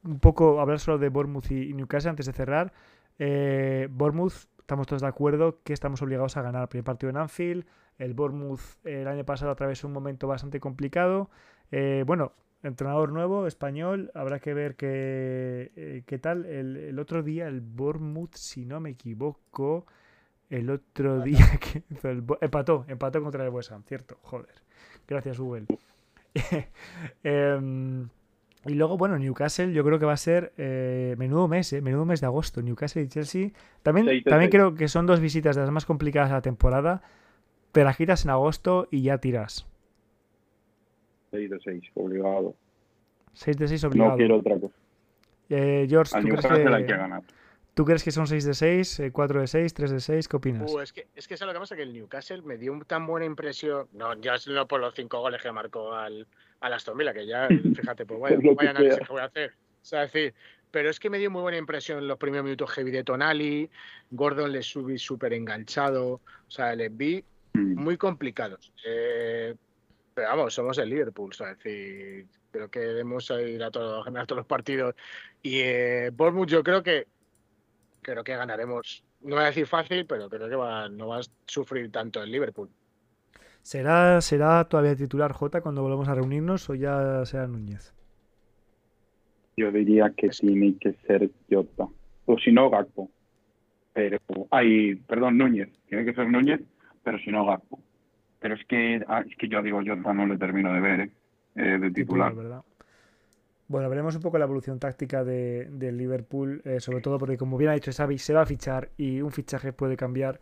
[0.03, 2.73] un poco hablar solo de Bournemouth y Newcastle antes de cerrar.
[3.17, 7.17] Eh, Bournemouth, estamos todos de acuerdo que estamos obligados a ganar el primer partido en
[7.17, 7.65] Anfield.
[7.97, 11.29] El Bournemouth el año pasado atravesó un momento bastante complicado.
[11.71, 16.45] Eh, bueno, entrenador nuevo, español, habrá que ver qué, qué tal.
[16.45, 19.85] El, otro día, el Bournemouth, si no me equivoco,
[20.49, 21.83] el otro día que
[22.41, 24.55] empató, empató contra el West Ham, cierto, joder.
[25.07, 25.65] Gracias, Google.
[27.23, 28.07] Em,
[28.65, 32.05] y luego, bueno, Newcastle yo creo que va a ser eh, menudo mes, eh, menudo
[32.05, 32.61] mes de agosto.
[32.61, 33.51] Newcastle y Chelsea.
[33.83, 37.01] También, también creo que son dos visitas de las más complicadas de la temporada.
[37.71, 39.67] Te las quitas en agosto y ya tiras.
[41.31, 42.55] 6 de 6, obligado.
[43.33, 44.11] 6 de 6 obligado.
[44.11, 44.75] No quiero otra cosa.
[45.49, 46.73] Eh, George, ¿tú crees que...
[46.73, 47.23] Hay que ganar.
[47.79, 50.27] ¿Tú crees que son 6 de 6, 4 de 6, 3 de 6?
[50.27, 50.69] ¿Qué opinas?
[50.69, 53.07] Uh, es, que, es que es lo que pasa, que el Newcastle me dio tan
[53.07, 56.27] buena impresión, no, ya no por los 5 goles que marcó al,
[56.59, 59.53] al Aston Villa, que ya, fíjate, pues vaya, vaya análisis que voy a hacer.
[59.81, 60.33] O sea, decir,
[60.71, 63.69] pero es que me dio muy buena impresión los primeros minutos heavy de Tonali,
[64.11, 67.23] Gordon le subí súper enganchado, o sea, les vi
[67.53, 67.81] mm.
[67.81, 68.73] muy complicados.
[68.85, 69.55] Eh,
[70.15, 74.39] Pero vamos, somos el Liverpool, o decir, creo que debemos ir a, todo, a todos
[74.39, 74.95] los partidos.
[75.41, 77.07] Y eh, Bournemouth yo creo que
[78.01, 79.03] creo que ganaremos.
[79.21, 82.69] No voy a decir fácil, pero creo que no va a sufrir tanto el Liverpool.
[83.61, 87.93] ¿Será, ¿Será todavía titular J cuando volvamos a reunirnos o ya será Núñez?
[89.57, 91.87] Yo diría que tiene que ser Jota.
[92.25, 93.09] O si no, Gakpo.
[93.93, 94.17] Pero,
[94.51, 95.69] ay, perdón, Núñez.
[95.87, 96.61] Tiene que ser Núñez,
[97.03, 97.79] pero si no, Gakpo.
[98.39, 101.11] Pero es que, ah, es que yo digo Jota no le termino de ver, ¿eh?
[101.55, 102.33] eh de titular.
[103.69, 107.55] Bueno, veremos un poco la evolución táctica de, del Liverpool, eh, sobre todo porque, como
[107.55, 110.39] bien ha dicho Xavi, se va a fichar y un fichaje puede cambiar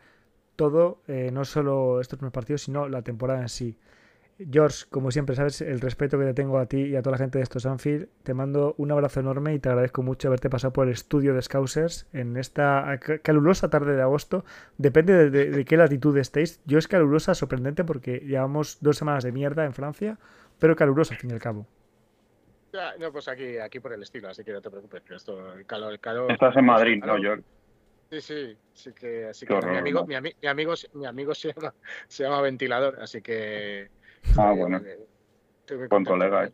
[0.56, 3.78] todo, eh, no solo estos primeros partidos, sino la temporada en sí.
[4.40, 7.18] George, como siempre, sabes el respeto que te tengo a ti y a toda la
[7.18, 8.08] gente de estos Anfield.
[8.24, 11.41] Te mando un abrazo enorme y te agradezco mucho haberte pasado por el estudio de
[11.41, 14.45] Scousers en esta calurosa tarde de agosto.
[14.78, 16.62] Depende de, qué latitud estéis.
[16.66, 20.18] Yo es calurosa, sorprendente, porque llevamos dos semanas de mierda en Francia,
[20.60, 21.68] pero calurosa al fin y al cabo.
[22.99, 25.03] No, pues aquí, aquí por el estilo, así que no te preocupes.
[25.10, 27.44] Esto, el calor, el calor, Estás en Madrid, ¿no, George?
[28.10, 31.73] Sí, sí, sí que, así que mi, amigo, mi, amigo, mi amigo se llama,
[32.07, 33.89] se llama ventilador, así que
[34.35, 34.81] Ah, bueno.
[35.89, 36.52] Buen colega, ¿eh?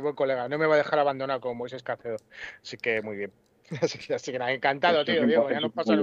[0.00, 2.16] Buen colega, No me va a dejar abandonado como Moisés Cacedo.
[2.62, 3.32] Así que muy bien.
[3.80, 5.48] Así que, así que nada, encantado, tío, Diego.
[5.48, 5.94] Ya nos pasa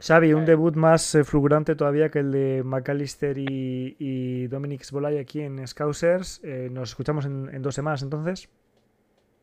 [0.00, 5.18] Xavi, un debut más eh, fulgurante todavía que el de McAllister y, y Dominic Sbolay
[5.18, 6.42] aquí en Scousers.
[6.44, 8.50] Eh, nos escuchamos en, dos semanas entonces.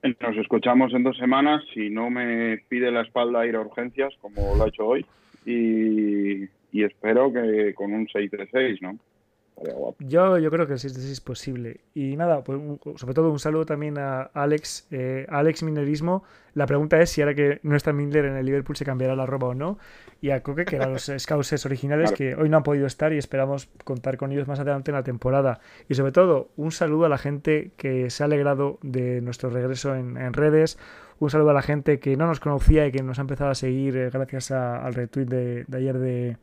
[0.03, 1.63] Nos escuchamos en dos semanas.
[1.73, 5.05] Si no me pide la espalda ir a urgencias, como lo ha hecho hoy.
[5.45, 8.97] Y, y espero que con un 6-3-6, ¿no?
[9.99, 11.81] Yo, yo creo que sí, sí es posible.
[11.93, 12.59] Y nada, pues
[12.95, 16.23] sobre todo un saludo también a Alex, eh, Alex Minerismo.
[16.53, 19.25] La pregunta es si ahora que no está Mindler en el Liverpool se cambiará la
[19.25, 19.77] ropa o no.
[20.21, 23.17] Y a Coque, que eran los scouts originales que hoy no han podido estar y
[23.17, 25.59] esperamos contar con ellos más adelante en la temporada.
[25.87, 29.95] Y sobre todo, un saludo a la gente que se ha alegrado de nuestro regreso
[29.95, 30.77] en, redes.
[31.19, 33.55] Un saludo a la gente que no nos conocía y que nos ha empezado a
[33.55, 36.37] seguir eh, gracias al retweet de ayer de,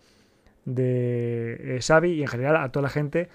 [0.69, 3.29] de eh, Xavi y en general a toda la gente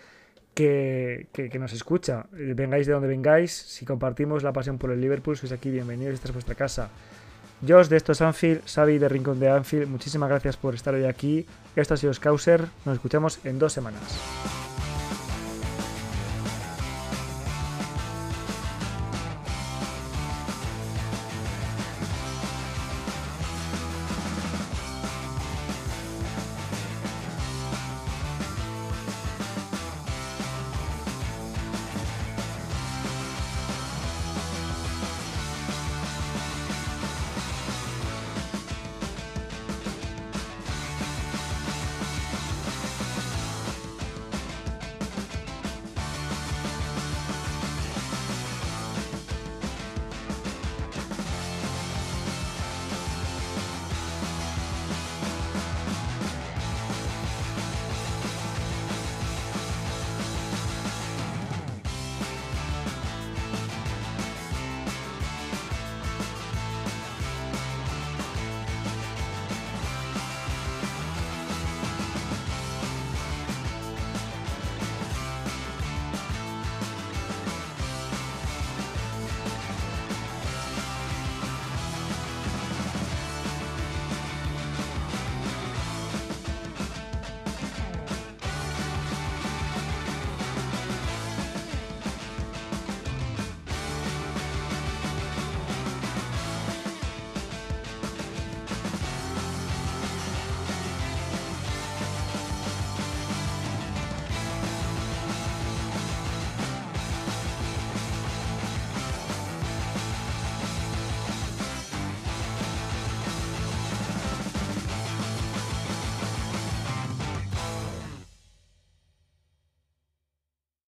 [0.54, 1.28] que,
[1.60, 2.28] nos escucha.
[2.38, 6.14] Eh, vengáis de donde vengáis, si compartimos la pasión por el Liverpool, sois aquí bienvenidos,
[6.14, 6.90] esta es vuestra casa.
[7.68, 11.46] Josh de estos Anfield, Xavi de Rincón de Anfield, muchísimas gracias por estar hoy aquí.
[11.76, 14.63] Esto ha sido Scouser, nos escuchamos en dos semanas.